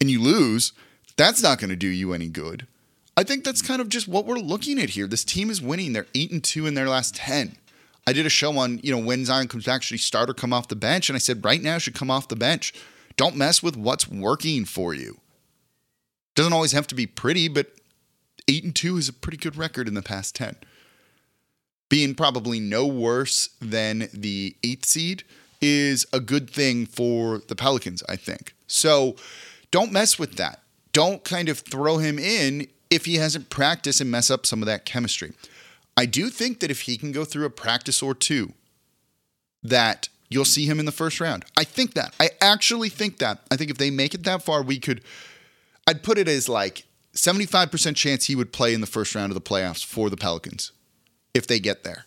and 0.00 0.10
you 0.10 0.18
lose, 0.18 0.72
that's 1.18 1.42
not 1.42 1.58
going 1.58 1.68
to 1.68 1.76
do 1.76 1.88
you 1.88 2.14
any 2.14 2.28
good. 2.28 2.66
I 3.18 3.22
think 3.22 3.44
that's 3.44 3.60
kind 3.60 3.82
of 3.82 3.90
just 3.90 4.08
what 4.08 4.24
we're 4.24 4.36
looking 4.36 4.78
at 4.78 4.88
here. 4.88 5.06
This 5.06 5.24
team 5.24 5.50
is 5.50 5.60
winning. 5.60 5.92
They're 5.92 6.06
eight 6.14 6.32
and 6.32 6.42
two 6.42 6.66
in 6.66 6.72
their 6.72 6.88
last 6.88 7.14
ten. 7.16 7.58
I 8.06 8.14
did 8.14 8.24
a 8.24 8.30
show 8.30 8.56
on, 8.56 8.80
you 8.82 8.92
know, 8.92 9.04
when 9.04 9.26
Zion 9.26 9.48
comes 9.48 9.66
back, 9.66 9.82
should 9.82 9.94
he 9.94 9.98
start 9.98 10.30
or 10.30 10.34
come 10.34 10.54
off 10.54 10.68
the 10.68 10.74
bench? 10.74 11.10
And 11.10 11.16
I 11.16 11.18
said, 11.18 11.44
right 11.44 11.62
now, 11.62 11.76
should 11.76 11.94
come 11.94 12.10
off 12.10 12.28
the 12.28 12.36
bench. 12.36 12.72
Don't 13.16 13.36
mess 13.36 13.62
with 13.62 13.76
what's 13.76 14.08
working 14.08 14.64
for 14.64 14.94
you. 14.94 15.18
Doesn't 16.36 16.52
always 16.52 16.72
have 16.72 16.86
to 16.88 16.94
be 16.94 17.06
pretty, 17.06 17.48
but 17.48 17.72
eight 18.46 18.62
and 18.62 18.74
two 18.74 18.96
is 18.96 19.08
a 19.08 19.12
pretty 19.12 19.38
good 19.38 19.56
record 19.56 19.88
in 19.88 19.94
the 19.94 20.02
past 20.02 20.36
10. 20.36 20.56
Being 21.88 22.14
probably 22.14 22.60
no 22.60 22.86
worse 22.86 23.48
than 23.60 24.08
the 24.12 24.54
eighth 24.62 24.86
seed 24.86 25.24
is 25.60 26.06
a 26.12 26.20
good 26.20 26.50
thing 26.50 26.86
for 26.86 27.38
the 27.38 27.56
Pelicans, 27.56 28.02
I 28.08 28.16
think. 28.16 28.54
So 28.66 29.16
don't 29.70 29.92
mess 29.92 30.18
with 30.18 30.36
that. 30.36 30.60
Don't 30.92 31.24
kind 31.24 31.48
of 31.48 31.60
throw 31.60 31.98
him 31.98 32.18
in 32.18 32.68
if 32.90 33.06
he 33.06 33.16
hasn't 33.16 33.50
practiced 33.50 34.00
and 34.00 34.10
mess 34.10 34.30
up 34.30 34.46
some 34.46 34.62
of 34.62 34.66
that 34.66 34.84
chemistry. 34.84 35.32
I 35.96 36.06
do 36.06 36.28
think 36.28 36.60
that 36.60 36.70
if 36.70 36.82
he 36.82 36.98
can 36.98 37.12
go 37.12 37.24
through 37.24 37.46
a 37.46 37.50
practice 37.50 38.02
or 38.02 38.14
two, 38.14 38.52
that 39.62 40.08
you'll 40.28 40.44
see 40.44 40.66
him 40.66 40.78
in 40.78 40.84
the 40.84 40.92
first 40.92 41.20
round. 41.20 41.44
I 41.56 41.64
think 41.64 41.94
that. 41.94 42.14
I 42.20 42.30
actually 42.40 42.90
think 42.90 43.18
that. 43.18 43.40
I 43.50 43.56
think 43.56 43.70
if 43.70 43.78
they 43.78 43.90
make 43.90 44.14
it 44.14 44.24
that 44.24 44.42
far, 44.42 44.62
we 44.62 44.78
could 44.78 45.02
I'd 45.86 46.02
put 46.02 46.18
it 46.18 46.28
as 46.28 46.48
like 46.48 46.84
75% 47.14 47.96
chance 47.96 48.26
he 48.26 48.36
would 48.36 48.52
play 48.52 48.74
in 48.74 48.80
the 48.80 48.86
first 48.86 49.14
round 49.14 49.30
of 49.30 49.34
the 49.34 49.40
playoffs 49.40 49.84
for 49.84 50.10
the 50.10 50.16
Pelicans 50.16 50.72
if 51.34 51.46
they 51.46 51.60
get 51.60 51.84
there. 51.84 52.06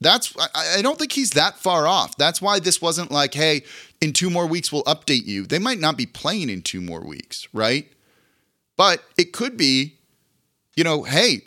That's 0.00 0.34
I, 0.54 0.82
don't 0.82 0.98
think 0.98 1.12
he's 1.12 1.30
that 1.30 1.58
far 1.58 1.86
off. 1.86 2.16
That's 2.18 2.42
why 2.42 2.58
this 2.58 2.82
wasn't 2.82 3.10
like, 3.10 3.32
hey, 3.32 3.62
in 4.00 4.12
two 4.12 4.28
more 4.28 4.46
weeks 4.46 4.70
we'll 4.70 4.84
update 4.84 5.24
you. 5.24 5.46
They 5.46 5.58
might 5.58 5.78
not 5.78 5.96
be 5.96 6.04
playing 6.04 6.50
in 6.50 6.60
two 6.60 6.82
more 6.82 7.00
weeks, 7.00 7.48
right? 7.54 7.90
But 8.76 9.02
it 9.16 9.32
could 9.32 9.56
be, 9.56 9.94
you 10.74 10.84
know, 10.84 11.04
hey, 11.04 11.42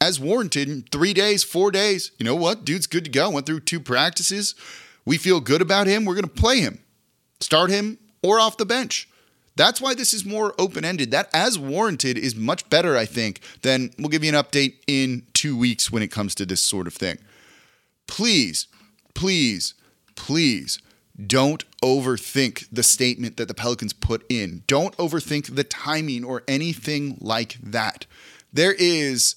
as 0.00 0.18
warranted 0.18 0.68
in 0.68 0.82
three 0.90 1.12
days, 1.12 1.44
four 1.44 1.70
days, 1.70 2.10
you 2.18 2.24
know 2.24 2.34
what? 2.34 2.64
Dude's 2.64 2.86
good 2.86 3.04
to 3.04 3.10
go. 3.10 3.30
Went 3.30 3.44
through 3.44 3.60
two 3.60 3.80
practices. 3.80 4.54
We 5.04 5.18
feel 5.18 5.40
good 5.40 5.60
about 5.60 5.86
him. 5.86 6.06
We're 6.06 6.20
to 6.20 6.26
play 6.26 6.60
him, 6.60 6.80
start 7.40 7.68
him, 7.68 7.98
or 8.22 8.40
off 8.40 8.56
the 8.56 8.64
bench. 8.64 9.08
That's 9.56 9.80
why 9.80 9.94
this 9.94 10.12
is 10.12 10.24
more 10.24 10.54
open 10.58 10.84
ended. 10.84 11.10
That, 11.12 11.28
as 11.32 11.58
warranted, 11.58 12.18
is 12.18 12.34
much 12.34 12.68
better, 12.70 12.96
I 12.96 13.06
think, 13.06 13.40
than 13.62 13.90
we'll 13.98 14.08
give 14.08 14.24
you 14.24 14.34
an 14.34 14.42
update 14.42 14.74
in 14.86 15.26
two 15.32 15.56
weeks 15.56 15.92
when 15.92 16.02
it 16.02 16.10
comes 16.10 16.34
to 16.36 16.46
this 16.46 16.60
sort 16.60 16.86
of 16.86 16.94
thing. 16.94 17.18
Please, 18.06 18.66
please, 19.14 19.74
please 20.16 20.80
don't 21.24 21.64
overthink 21.80 22.66
the 22.72 22.82
statement 22.82 23.36
that 23.36 23.46
the 23.46 23.54
Pelicans 23.54 23.92
put 23.92 24.24
in. 24.28 24.64
Don't 24.66 24.96
overthink 24.96 25.54
the 25.54 25.64
timing 25.64 26.24
or 26.24 26.42
anything 26.48 27.16
like 27.20 27.56
that. 27.62 28.06
There 28.52 28.74
is 28.76 29.36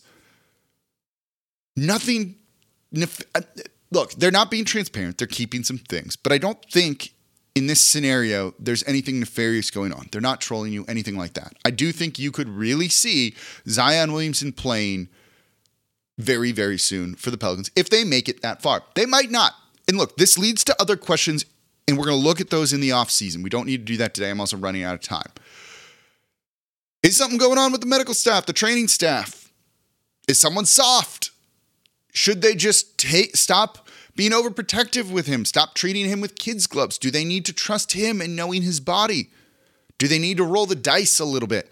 nothing. 1.76 2.36
Uh, 3.36 3.42
look, 3.92 4.14
they're 4.14 4.32
not 4.32 4.50
being 4.50 4.66
transparent. 4.66 5.20
They're 5.20 5.28
keeping 5.28 5.64
some 5.64 5.78
things, 5.78 6.16
but 6.16 6.32
I 6.32 6.40
don't 6.40 6.64
think 6.72 7.14
in 7.58 7.66
this 7.66 7.82
scenario, 7.82 8.54
there's 8.60 8.84
anything 8.84 9.20
nefarious 9.20 9.72
going 9.72 9.92
on. 9.92 10.08
They're 10.12 10.22
not 10.22 10.40
trolling 10.40 10.72
you, 10.72 10.86
anything 10.88 11.18
like 11.18 11.34
that. 11.34 11.54
I 11.66 11.72
do 11.72 11.92
think 11.92 12.20
you 12.20 12.32
could 12.32 12.48
really 12.48 12.88
see 12.88 13.34
Zion 13.68 14.14
Williamson 14.14 14.52
playing 14.52 15.10
very, 16.20 16.52
very 16.52 16.78
soon 16.78 17.16
for 17.16 17.32
the 17.32 17.38
Pelicans 17.38 17.72
if 17.76 17.90
they 17.90 18.04
make 18.04 18.30
it 18.30 18.44
that 18.44 18.62
far. 18.62 18.84
They 18.94 19.08
might 19.08 19.32
not. 19.32 19.54
And 19.88 19.98
look, 19.98 20.18
this 20.18 20.38
leads 20.38 20.64
to 20.66 20.76
other 20.80 20.96
questions, 20.96 21.46
and 21.88 21.98
we're 21.98 22.06
going 22.06 22.20
to 22.20 22.24
look 22.24 22.40
at 22.40 22.52
those 22.52 22.74
in 22.74 22.80
the 22.80 22.90
offseason. 22.90 23.42
We 23.42 23.50
don't 23.50 23.66
need 23.66 23.78
to 23.78 23.92
do 23.92 23.98
that 23.98 24.14
today. 24.14 24.30
I'm 24.30 24.40
also 24.40 24.58
running 24.58 24.84
out 24.84 24.94
of 24.94 25.02
time. 25.02 25.32
Is 27.02 27.18
something 27.18 27.40
going 27.40 27.58
on 27.58 27.72
with 27.72 27.82
the 27.82 27.88
medical 27.88 28.14
staff, 28.14 28.46
the 28.46 28.54
training 28.54 28.88
staff? 28.88 29.52
Is 30.28 30.38
someone 30.38 30.68
soft? 30.68 31.32
Should 32.14 32.44
they 32.44 32.54
just 32.54 33.00
take, 33.00 33.36
stop 33.36 33.87
being 34.18 34.32
overprotective 34.32 35.12
with 35.12 35.28
him. 35.28 35.46
Stop 35.46 35.76
treating 35.76 36.08
him 36.08 36.20
with 36.20 36.40
kids' 36.40 36.68
gloves. 36.68 36.98
Do 36.98 37.12
they 37.12 37.24
need 37.24 37.46
to 37.46 37.54
trust 37.54 37.94
him 37.94 38.20
and 38.20 38.36
knowing 38.36 38.64
his 38.64 38.80
body? 38.80 39.30
Do 40.00 40.08
they 40.08 40.20
need 40.20 40.38
to 40.38 40.44
roll 40.44 40.66
the 40.66 40.76
dice 40.76 41.20
a 41.20 41.26
little 41.26 41.48
bit? 41.48 41.72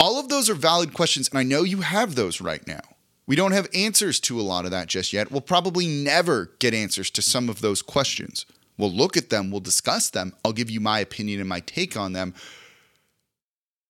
All 0.00 0.18
of 0.18 0.30
those 0.30 0.48
are 0.48 0.54
valid 0.54 0.94
questions, 0.94 1.28
and 1.28 1.38
I 1.38 1.42
know 1.42 1.62
you 1.62 1.82
have 1.82 2.14
those 2.14 2.40
right 2.40 2.66
now. 2.66 2.80
We 3.26 3.36
don't 3.36 3.52
have 3.52 3.68
answers 3.74 4.18
to 4.20 4.40
a 4.40 4.42
lot 4.42 4.64
of 4.64 4.70
that 4.70 4.88
just 4.88 5.12
yet. 5.12 5.30
We'll 5.30 5.42
probably 5.42 5.86
never 5.86 6.50
get 6.58 6.74
answers 6.74 7.10
to 7.10 7.22
some 7.22 7.50
of 7.50 7.60
those 7.60 7.82
questions. 7.82 8.46
We'll 8.78 8.90
look 8.90 9.18
at 9.18 9.28
them, 9.28 9.50
we'll 9.50 9.60
discuss 9.60 10.08
them. 10.08 10.32
I'll 10.42 10.54
give 10.54 10.70
you 10.70 10.80
my 10.80 11.00
opinion 11.00 11.40
and 11.40 11.48
my 11.48 11.60
take 11.60 11.94
on 11.94 12.14
them. 12.14 12.34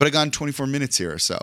But 0.01 0.09
I 0.09 0.11
got 0.11 0.33
24 0.33 0.67
minutes 0.67 0.99
here 0.99 1.13
or 1.13 1.21
so. 1.21 1.39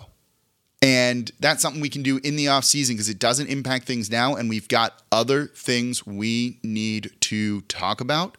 And 0.82 1.32
that's 1.40 1.62
something 1.62 1.82
we 1.82 1.90
can 1.90 2.04
do 2.04 2.20
in 2.24 2.36
the 2.36 2.50
off 2.50 2.63
season 2.63 2.96
because 2.96 3.10
it 3.10 3.18
doesn't 3.18 3.48
impact 3.48 3.86
things 3.86 4.12
now. 4.12 4.36
And 4.36 4.48
we've 4.48 4.68
got 4.68 5.02
other 5.12 5.48
things 5.48 6.06
we 6.06 6.60
need 6.63 7.12
to 7.22 7.62
talk 7.62 8.00
about. 8.00 8.38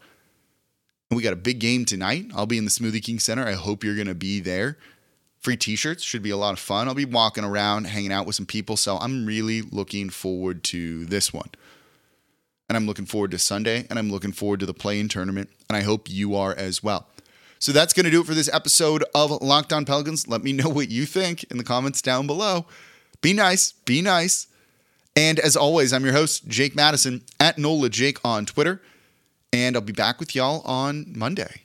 We 1.11 1.22
got 1.22 1.33
a 1.33 1.37
big 1.37 1.59
game 1.59 1.85
tonight. 1.85 2.27
I'll 2.35 2.46
be 2.46 2.59
in 2.59 2.64
the 2.64 2.70
Smoothie 2.70 3.03
King 3.03 3.18
Center. 3.18 3.44
I 3.44 3.53
hope 3.53 3.83
you're 3.83 3.96
going 3.96 4.09
to 4.09 4.14
be 4.14 4.40
there. 4.40 4.77
Free 5.40 5.57
t 5.57 5.74
shirts 5.74 6.03
should 6.03 6.22
be 6.22 6.31
a 6.31 6.37
lot 6.37 6.53
of 6.53 6.59
fun. 6.59 6.87
I'll 6.87 6.94
be 6.94 7.05
walking 7.05 7.44
around, 7.44 7.87
hanging 7.87 8.12
out 8.12 8.27
with 8.27 8.37
some 8.37 8.46
people. 8.46 8.77
So 8.77 8.98
I'm 8.98 9.24
really 9.24 9.62
looking 9.62 10.11
forward 10.11 10.62
to 10.64 11.07
this 11.07 11.33
one. 11.33 11.48
And 12.68 12.77
I'm 12.77 12.87
looking 12.87 13.07
forward 13.07 13.31
to 13.33 13.38
Sunday. 13.38 13.87
And 13.88 13.98
I'm 13.98 14.11
looking 14.11 14.33
forward 14.33 14.61
to 14.61 14.66
the 14.66 14.74
play 14.74 15.01
in 15.01 15.09
tournament. 15.09 15.51
And 15.68 15.77
I 15.77 15.83
hope 15.83 16.11
you 16.11 16.37
are 16.37 16.55
as 16.55 16.83
well. 16.83 17.09
So 17.58 17.72
that's 17.72 17.92
going 17.92 18.04
to 18.04 18.10
do 18.10 18.20
it 18.20 18.26
for 18.26 18.34
this 18.34 18.52
episode 18.52 19.04
of 19.14 19.30
Locked 19.42 19.72
On 19.72 19.84
Pelicans. 19.84 20.28
Let 20.28 20.44
me 20.44 20.52
know 20.52 20.68
what 20.68 20.90
you 20.90 21.06
think 21.06 21.44
in 21.44 21.58
the 21.58 21.64
comments 21.64 22.00
down 22.00 22.26
below. 22.26 22.66
Be 23.20 23.32
nice, 23.32 23.72
be 23.72 24.00
nice. 24.00 24.46
And 25.16 25.40
as 25.40 25.56
always, 25.56 25.92
I'm 25.92 26.04
your 26.04 26.14
host, 26.14 26.46
Jake 26.46 26.76
Madison, 26.76 27.22
at 27.40 27.58
NOLA 27.58 27.88
Jake 27.88 28.18
on 28.24 28.46
Twitter. 28.46 28.80
And 29.52 29.74
I'll 29.74 29.82
be 29.82 29.92
back 29.92 30.20
with 30.20 30.34
y'all 30.34 30.60
on 30.62 31.12
Monday. 31.16 31.62